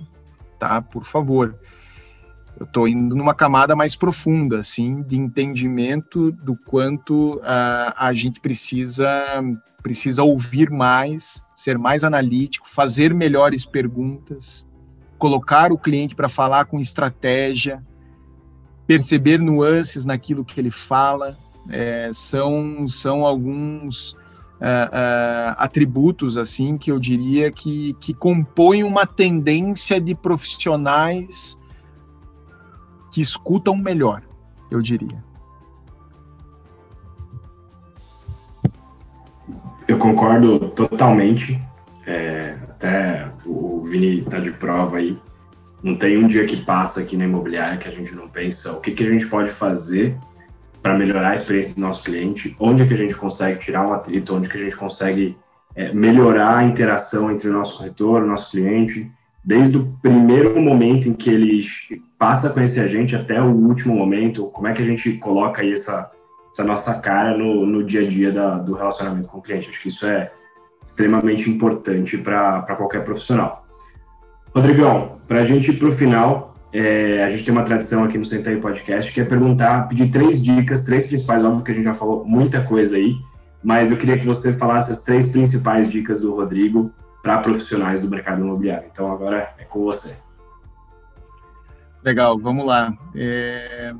tá? 0.57 0.81
Por 0.81 1.05
favor. 1.05 1.55
Eu 2.59 2.65
estou 2.65 2.87
indo 2.89 3.15
numa 3.15 3.33
camada 3.33 3.73
mais 3.73 3.95
profunda, 3.95 4.59
assim, 4.59 5.01
de 5.03 5.15
entendimento 5.15 6.31
do 6.31 6.57
quanto 6.57 7.35
uh, 7.35 7.93
a 7.95 8.11
gente 8.13 8.41
precisa 8.41 9.07
precisa 9.81 10.23
ouvir 10.23 10.69
mais, 10.69 11.41
ser 11.55 11.77
mais 11.77 12.03
analítico, 12.03 12.67
fazer 12.67 13.13
melhores 13.13 13.65
perguntas, 13.65 14.67
colocar 15.19 15.71
o 15.71 15.77
cliente 15.77 16.15
para 16.15 16.29
falar 16.29 16.65
com 16.65 16.79
estratégia, 16.79 17.83
perceber 18.87 19.37
nuances 19.37 20.05
naquilo 20.05 20.43
que 20.43 20.59
ele 20.59 20.71
fala, 20.71 21.37
é, 21.69 22.09
são, 22.11 22.87
são 22.87 23.25
alguns 23.25 24.17
é, 24.59 24.89
é, 24.91 25.53
atributos 25.57 26.37
assim 26.37 26.77
que 26.77 26.91
eu 26.91 26.97
diria 26.97 27.51
que, 27.51 27.93
que 27.99 28.13
compõem 28.13 28.83
uma 28.83 29.05
tendência 29.05 30.01
de 30.01 30.15
profissionais 30.15 31.59
que 33.13 33.21
escutam 33.21 33.75
melhor, 33.75 34.23
eu 34.71 34.81
diria. 34.81 35.23
Eu 39.87 39.97
concordo 39.97 40.69
totalmente. 40.69 41.59
É, 42.05 42.57
até 42.63 43.31
Vini 43.89 44.19
está 44.19 44.39
de 44.39 44.51
prova 44.51 44.97
aí. 44.97 45.17
Não 45.81 45.95
tem 45.95 46.17
um 46.17 46.27
dia 46.27 46.45
que 46.45 46.57
passa 46.57 47.01
aqui 47.01 47.15
na 47.15 47.25
imobiliária 47.25 47.77
que 47.77 47.87
a 47.87 47.91
gente 47.91 48.13
não 48.13 48.27
pensa 48.27 48.73
o 48.73 48.81
que, 48.81 48.91
que 48.91 49.03
a 49.03 49.07
gente 49.07 49.25
pode 49.27 49.49
fazer 49.49 50.15
para 50.81 50.97
melhorar 50.97 51.31
a 51.31 51.35
experiência 51.35 51.75
do 51.75 51.81
nosso 51.81 52.03
cliente, 52.03 52.55
onde 52.59 52.83
é 52.83 52.85
que 52.85 52.93
a 52.93 52.97
gente 52.97 53.15
consegue 53.15 53.59
tirar 53.59 53.87
um 53.87 53.93
atrito, 53.93 54.35
onde 54.35 54.47
que 54.47 54.57
a 54.57 54.59
gente 54.59 54.75
consegue 54.75 55.37
é, 55.75 55.93
melhorar 55.93 56.57
a 56.57 56.63
interação 56.63 57.31
entre 57.31 57.49
o 57.49 57.53
nosso 57.53 57.77
corretor, 57.77 58.23
o 58.23 58.27
nosso 58.27 58.51
cliente, 58.51 59.11
desde 59.43 59.77
o 59.77 59.85
primeiro 60.01 60.59
momento 60.61 61.07
em 61.07 61.13
que 61.13 61.29
ele 61.29 61.65
passa 62.17 62.47
a 62.47 62.53
conhecer 62.53 62.81
a 62.81 62.87
gente 62.87 63.15
até 63.15 63.41
o 63.41 63.51
último 63.51 63.95
momento, 63.95 64.47
como 64.47 64.67
é 64.67 64.73
que 64.73 64.81
a 64.81 64.85
gente 64.85 65.13
coloca 65.13 65.61
aí 65.61 65.73
essa, 65.73 66.11
essa 66.51 66.63
nossa 66.63 66.99
cara 67.01 67.37
no, 67.37 67.65
no 67.65 67.83
dia 67.83 68.01
a 68.01 68.07
dia 68.07 68.31
da, 68.31 68.57
do 68.57 68.73
relacionamento 68.73 69.27
com 69.29 69.37
o 69.37 69.41
cliente. 69.41 69.69
Acho 69.69 69.81
que 69.81 69.87
isso 69.87 70.05
é 70.05 70.31
extremamente 70.83 71.49
importante 71.49 72.17
para 72.17 72.75
qualquer 72.75 73.03
profissional. 73.03 73.65
Rodrigão, 74.53 75.19
para 75.27 75.41
a 75.41 75.45
gente 75.45 75.71
ir 75.71 75.77
para 75.77 75.87
o 75.87 75.91
final, 75.91 76.55
é, 76.73 77.23
a 77.23 77.29
gente 77.29 77.43
tem 77.43 77.51
uma 77.51 77.63
tradição 77.63 78.03
aqui 78.03 78.17
no 78.17 78.25
Senta 78.25 78.55
Podcast, 78.57 79.11
que 79.11 79.21
é 79.21 79.25
perguntar, 79.25 79.87
pedir 79.87 80.09
três 80.09 80.41
dicas, 80.41 80.83
três 80.83 81.07
principais, 81.07 81.43
óbvio 81.43 81.63
que 81.63 81.71
a 81.71 81.75
gente 81.75 81.83
já 81.83 81.93
falou 81.93 82.25
muita 82.25 82.61
coisa 82.61 82.97
aí, 82.97 83.15
mas 83.63 83.91
eu 83.91 83.97
queria 83.97 84.17
que 84.17 84.25
você 84.25 84.53
falasse 84.53 84.91
as 84.91 85.03
três 85.03 85.31
principais 85.31 85.89
dicas 85.89 86.21
do 86.21 86.33
Rodrigo 86.33 86.91
para 87.21 87.37
profissionais 87.39 88.03
do 88.03 88.09
mercado 88.09 88.41
imobiliário. 88.41 88.87
Então 88.91 89.11
agora 89.11 89.53
é 89.57 89.63
com 89.63 89.83
você. 89.83 90.17
Legal, 92.03 92.37
vamos 92.39 92.65
lá. 92.65 92.93
É, 93.13 93.93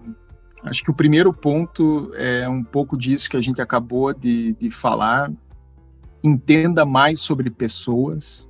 acho 0.64 0.84
que 0.84 0.92
o 0.92 0.94
primeiro 0.94 1.34
ponto 1.34 2.12
é 2.16 2.48
um 2.48 2.64
pouco 2.64 2.98
disso 2.98 3.30
que 3.30 3.36
a 3.36 3.42
gente 3.42 3.62
acabou 3.62 4.14
de, 4.14 4.54
de 4.54 4.72
falar, 4.72 5.32
entenda 6.24 6.86
mais 6.86 7.20
sobre 7.20 7.50
pessoas. 7.50 8.50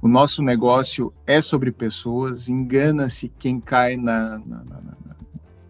O 0.00 0.08
nosso 0.08 0.42
negócio 0.42 1.12
é 1.26 1.40
sobre 1.40 1.72
pessoas. 1.72 2.48
Engana-se 2.48 3.28
quem 3.38 3.60
cai 3.60 3.96
na, 3.96 4.38
na, 4.38 4.64
na, 4.64 4.82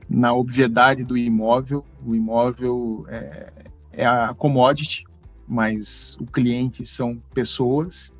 na, 0.08 0.34
obviedade 0.34 1.02
do 1.04 1.16
imóvel. 1.16 1.84
O 2.04 2.14
imóvel 2.14 3.06
é, 3.08 3.52
é 3.92 4.06
a 4.06 4.34
commodity, 4.34 5.04
mas 5.46 6.16
o 6.20 6.26
cliente 6.26 6.84
são 6.84 7.16
pessoas. 7.32 8.14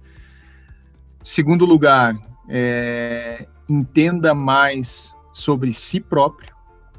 Segundo 1.23 1.66
lugar, 1.66 2.18
é, 2.49 3.47
entenda 3.68 4.33
mais 4.33 5.14
sobre 5.31 5.75
si 5.75 6.01
próprio, 6.01 6.55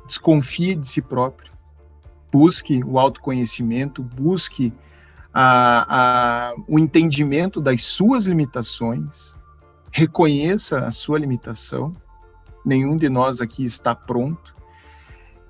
desconfie 0.06 0.76
de 0.76 0.88
si 0.88 1.02
próprio, 1.02 1.52
busque 2.32 2.84
o 2.84 3.00
autoconhecimento, 3.00 4.04
busque 4.04 4.72
a, 5.34 6.52
a, 6.52 6.54
o 6.68 6.80
entendimento 6.80 7.62
das 7.62 7.84
suas 7.84 8.26
limitações, 8.26 9.38
reconheça 9.92 10.80
a 10.80 10.92
sua 10.92 11.20
limitação. 11.20 11.92
Nenhum 12.66 12.96
de 12.96 13.10
nós 13.10 13.42
aqui 13.42 13.64
está 13.64 13.96
pronto. 13.96 14.54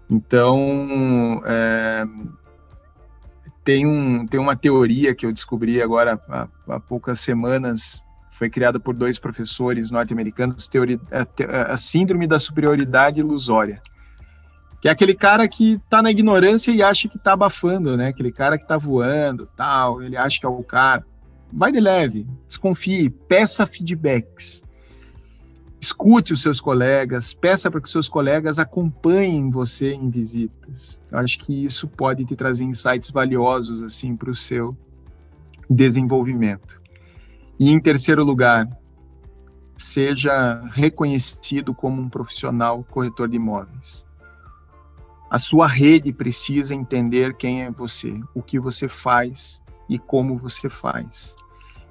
Então, 0.10 1.42
é, 1.46 2.06
tem, 3.64 3.86
um, 3.86 4.26
tem 4.26 4.40
uma 4.40 4.56
teoria 4.56 5.14
que 5.14 5.26
eu 5.26 5.32
descobri 5.32 5.82
agora 5.82 6.20
há, 6.28 6.48
há 6.68 6.80
poucas 6.80 7.20
semanas, 7.20 8.04
foi 8.32 8.50
criada 8.50 8.80
por 8.80 8.96
dois 8.96 9.20
professores 9.20 9.92
norte-americanos, 9.92 10.70
a, 11.12 11.22
a, 11.22 11.74
a 11.74 11.78
síndrome 11.78 12.26
da 12.26 12.40
superioridade 12.40 13.20
ilusória. 13.20 13.82
Que 14.82 14.88
é 14.88 14.92
aquele 14.92 15.14
cara 15.14 15.48
que 15.48 15.74
está 15.74 16.02
na 16.02 16.10
ignorância 16.10 16.72
e 16.72 16.82
acha 16.82 17.08
que 17.10 17.18
está 17.18 17.34
abafando, 17.34 17.98
né? 17.98 18.08
Aquele 18.08 18.32
cara 18.32 18.58
que 18.58 18.64
está 18.64 18.78
voando, 18.78 19.48
tal, 19.56 20.02
ele 20.02 20.16
acha 20.16 20.40
que 20.40 20.46
é 20.46 20.50
o 20.50 20.64
cara. 20.64 21.06
Vai 21.52 21.72
de 21.72 21.80
leve, 21.80 22.28
desconfie, 22.48 23.10
peça 23.10 23.68
feedbacks. 23.68 24.64
Escute 25.82 26.34
os 26.34 26.42
seus 26.42 26.60
colegas, 26.60 27.34
peça 27.34 27.72
para 27.72 27.80
que 27.80 27.86
os 27.86 27.92
seus 27.92 28.10
colegas 28.10 28.60
acompanhem 28.60 29.50
você 29.50 29.94
em 29.94 30.10
visitas. 30.10 31.02
Eu 31.12 31.20
acho 31.20 31.40
que 31.40 31.66
isso 31.66 31.88
pode 31.88 32.26
te 32.26 32.36
trazer 32.36 32.66
insights 32.66 33.10
valiosos 33.10 33.82
assim 33.82 34.16
para 34.16 34.30
o 34.30 34.36
seu 34.36 34.78
desenvolvimento. 35.70 36.82
E 37.58 37.72
em 37.72 37.80
terceiro 37.80 38.24
lugar, 38.24 38.68
seja 39.78 40.62
reconhecido 40.72 41.74
como 41.74 42.02
um 42.02 42.10
profissional 42.10 42.84
corretor 42.90 43.28
de 43.28 43.38
imóveis. 43.38 44.09
A 45.30 45.38
sua 45.38 45.68
rede 45.68 46.12
precisa 46.12 46.74
entender 46.74 47.36
quem 47.36 47.64
é 47.64 47.70
você, 47.72 48.20
o 48.34 48.42
que 48.42 48.60
você 48.60 48.88
faz 48.88 49.62
e 49.88 50.00
como 50.00 50.38
você 50.38 50.68
faz. 50.70 51.36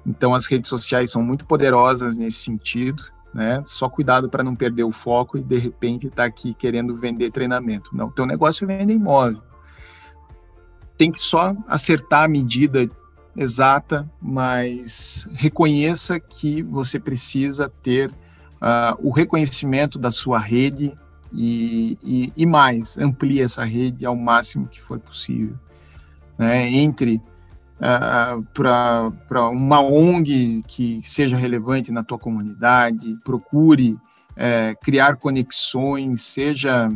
Então, 0.05 0.33
as 0.33 0.45
redes 0.45 0.69
sociais 0.69 1.11
são 1.11 1.21
muito 1.21 1.45
poderosas 1.45 2.17
nesse 2.17 2.39
sentido, 2.39 3.03
né? 3.33 3.61
Só 3.65 3.87
cuidado 3.87 4.29
para 4.29 4.43
não 4.43 4.55
perder 4.55 4.83
o 4.83 4.91
foco 4.91 5.37
e 5.37 5.43
de 5.43 5.57
repente 5.57 6.07
estar 6.07 6.23
tá 6.23 6.27
aqui 6.27 6.53
querendo 6.53 6.95
vender 6.95 7.31
treinamento. 7.31 7.95
Não, 7.95 8.09
teu 8.09 8.25
negócio 8.25 8.69
é 8.69 8.77
vender 8.77 8.93
imóvel. 8.93 9.41
Tem 10.97 11.11
que 11.11 11.21
só 11.21 11.55
acertar 11.67 12.23
a 12.23 12.27
medida 12.27 12.89
exata, 13.37 14.09
mas 14.21 15.27
reconheça 15.31 16.19
que 16.19 16.61
você 16.61 16.99
precisa 16.99 17.69
ter 17.81 18.09
uh, 18.09 18.97
o 19.01 19.11
reconhecimento 19.11 19.97
da 19.97 20.11
sua 20.11 20.39
rede 20.39 20.93
e, 21.31 21.97
e, 22.03 22.33
e, 22.35 22.45
mais, 22.45 22.97
amplie 22.97 23.41
essa 23.41 23.63
rede 23.63 24.05
ao 24.05 24.15
máximo 24.15 24.67
que 24.67 24.81
for 24.81 24.99
possível. 24.99 25.55
Né? 26.37 26.69
Entre 26.69 27.21
uh, 27.77 28.43
para 28.53 29.49
uma 29.49 29.81
ONG 29.81 30.63
que 30.67 31.01
seja 31.03 31.37
relevante 31.37 31.91
na 31.91 32.03
tua 32.03 32.17
comunidade, 32.17 33.17
procure 33.23 33.91
uh, 33.91 34.79
criar 34.81 35.17
conexões, 35.17 36.21
seja 36.21 36.89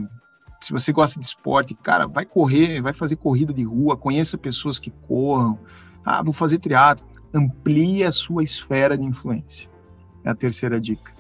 se 0.59 0.71
você 0.71 0.93
gosta 0.93 1.19
de 1.19 1.25
esporte, 1.25 1.75
cara, 1.75 2.07
vai 2.07 2.25
correr, 2.25 2.81
vai 2.81 2.93
fazer 2.93 3.17
corrida 3.17 3.53
de 3.53 3.63
rua, 3.63 3.97
conheça 3.97 4.37
pessoas 4.37 4.79
que 4.79 4.89
corram, 4.89 5.59
ah, 6.05 6.23
vou 6.23 6.31
fazer 6.31 6.59
triatlo. 6.59 7.05
Amplie 7.33 8.03
a 8.03 8.11
sua 8.11 8.43
esfera 8.43 8.97
de 8.97 9.03
influência. 9.03 9.69
É 10.23 10.29
a 10.29 10.35
terceira 10.35 10.79
dica. 10.79 11.11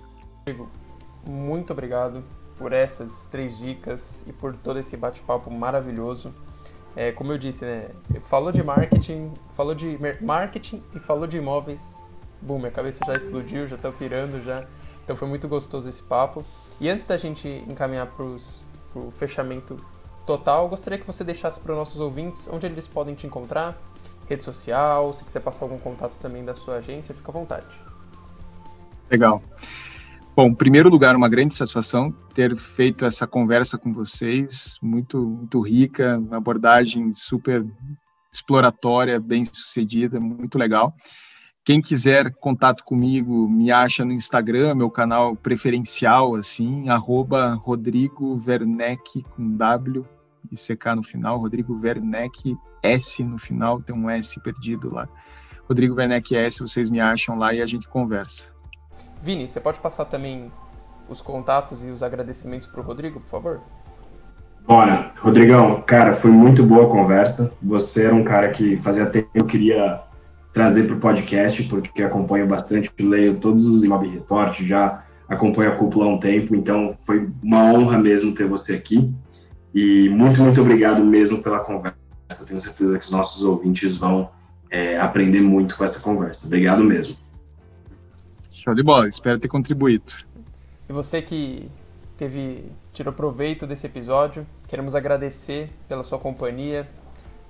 Muito 1.29 1.73
obrigado 1.73 2.23
por 2.57 2.73
essas 2.73 3.27
três 3.31 3.57
dicas 3.57 4.23
e 4.27 4.33
por 4.33 4.55
todo 4.55 4.79
esse 4.79 4.95
bate-papo 4.95 5.49
maravilhoso. 5.49 6.33
É, 6.95 7.11
como 7.11 7.31
eu 7.31 7.37
disse, 7.37 7.65
né? 7.65 7.89
Falou 8.23 8.51
de 8.51 8.63
marketing, 8.63 9.31
falou 9.55 9.73
de 9.73 9.97
marketing 10.21 10.83
e 10.95 10.99
falou 10.99 11.25
de 11.25 11.37
imóveis. 11.37 12.07
Bum, 12.41 12.59
minha 12.59 12.71
cabeça 12.71 13.03
já 13.05 13.13
explodiu, 13.13 13.67
já 13.67 13.77
tô 13.77 13.91
pirando 13.91 14.43
já. 14.43 14.65
Então 15.03 15.15
foi 15.15 15.27
muito 15.27 15.47
gostoso 15.47 15.89
esse 15.89 16.03
papo. 16.03 16.45
E 16.79 16.89
antes 16.89 17.05
da 17.05 17.17
gente 17.17 17.47
encaminhar 17.67 18.07
para 18.07 18.25
o 18.25 19.11
fechamento 19.11 19.77
total, 20.25 20.69
gostaria 20.69 20.99
que 20.99 21.05
você 21.05 21.23
deixasse 21.23 21.59
para 21.59 21.71
os 21.71 21.77
nossos 21.77 21.99
ouvintes 21.99 22.47
onde 22.51 22.65
eles 22.65 22.87
podem 22.87 23.15
te 23.15 23.25
encontrar, 23.27 23.77
rede 24.27 24.43
social, 24.43 25.13
se 25.13 25.23
quiser 25.23 25.41
passar 25.41 25.65
algum 25.65 25.77
contato 25.77 26.13
também 26.21 26.43
da 26.43 26.55
sua 26.55 26.75
agência, 26.75 27.13
fica 27.13 27.31
à 27.31 27.33
vontade. 27.33 27.81
Legal. 29.09 29.41
Bom, 30.35 30.47
em 30.47 30.55
primeiro 30.55 30.89
lugar, 30.89 31.15
uma 31.15 31.29
grande 31.29 31.53
satisfação 31.53 32.11
ter 32.33 32.55
feito 32.57 33.05
essa 33.05 33.27
conversa 33.27 33.77
com 33.77 33.93
vocês, 33.93 34.79
muito, 34.81 35.21
muito 35.21 35.61
rica, 35.61 36.17
uma 36.17 36.37
abordagem 36.37 37.13
super 37.13 37.63
exploratória, 38.33 39.19
bem 39.19 39.45
sucedida, 39.45 40.19
muito 40.19 40.57
legal. 40.57 40.95
Quem 41.63 41.79
quiser 41.79 42.33
contato 42.33 42.83
comigo, 42.83 43.47
me 43.47 43.71
acha 43.71 44.03
no 44.03 44.11
Instagram, 44.11 44.73
meu 44.73 44.89
canal 44.89 45.35
preferencial, 45.35 46.35
assim, 46.35 46.89
arroba 46.89 47.53
Rodrigo 47.53 48.41
Werneck, 48.43 49.23
com 49.35 49.55
W 49.55 50.03
e 50.51 50.55
CK 50.55 50.95
no 50.95 51.03
final, 51.03 51.37
Rodrigo 51.37 51.79
Werneck, 51.79 52.57
S 52.81 53.23
no 53.23 53.37
final, 53.37 53.83
tem 53.83 53.95
um 53.95 54.09
S 54.09 54.39
perdido 54.39 54.91
lá. 54.91 55.07
Rodrigo 55.69 55.93
Werneck 55.93 56.35
S, 56.35 56.59
vocês 56.59 56.89
me 56.89 56.99
acham 56.99 57.37
lá 57.37 57.53
e 57.53 57.61
a 57.61 57.67
gente 57.67 57.87
conversa. 57.87 58.52
Vini, 59.23 59.47
você 59.47 59.61
pode 59.61 59.79
passar 59.79 60.03
também 60.03 60.51
os 61.07 61.21
contatos 61.21 61.85
e 61.85 61.89
os 61.89 62.03
agradecimentos 62.03 62.67
para 62.67 62.81
o 62.81 62.83
Rodrigo, 62.83 63.21
por 63.21 63.29
favor? 63.29 63.61
Bora. 64.67 65.13
Rodrigão, 65.17 65.81
cara, 65.81 66.11
foi 66.11 66.29
muito 66.29 66.61
boa 66.61 66.87
a 66.87 66.89
conversa. 66.89 67.57
Você 67.63 68.05
era 68.05 68.13
um 68.13 68.25
cara 68.25 68.49
que 68.49 68.75
fazia 68.75 69.05
tempo 69.05 69.29
que 69.31 69.39
eu 69.39 69.45
queria 69.45 70.01
trazer 70.51 70.87
para 70.87 70.97
o 70.97 70.99
podcast, 70.99 71.63
porque 71.63 72.03
acompanho 72.03 72.45
bastante, 72.45 72.91
leio 72.99 73.37
todos 73.37 73.65
os 73.65 73.85
Imob 73.85 74.05
Report, 74.05 74.61
já 74.61 75.05
acompanho 75.29 75.71
a 75.71 75.75
cúpula 75.75 76.03
há 76.05 76.09
um 76.09 76.19
tempo, 76.19 76.53
então 76.53 76.93
foi 77.05 77.29
uma 77.41 77.63
honra 77.63 77.97
mesmo 77.97 78.33
ter 78.33 78.45
você 78.45 78.73
aqui. 78.73 79.09
E 79.73 80.09
muito, 80.09 80.41
muito 80.41 80.59
obrigado 80.59 81.01
mesmo 81.01 81.41
pela 81.41 81.59
conversa. 81.59 81.95
Tenho 82.45 82.59
certeza 82.59 82.99
que 82.99 83.05
os 83.05 83.11
nossos 83.11 83.41
ouvintes 83.41 83.95
vão 83.95 84.29
é, 84.69 84.99
aprender 84.99 85.39
muito 85.39 85.77
com 85.77 85.83
essa 85.85 86.01
conversa. 86.01 86.45
Obrigado 86.45 86.83
mesmo. 86.83 87.22
Show 88.63 88.73
de 88.73 88.81
bola, 88.81 89.09
espero 89.09 89.37
ter 89.37 89.49
contribuído. 89.49 90.13
E 90.87 90.93
você 90.93 91.21
que 91.21 91.69
teve 92.17 92.71
tirou 92.93 93.13
proveito 93.13 93.67
desse 93.67 93.85
episódio, 93.85 94.47
queremos 94.69 94.95
agradecer 94.95 95.69
pela 95.85 96.01
sua 96.01 96.17
companhia. 96.17 96.89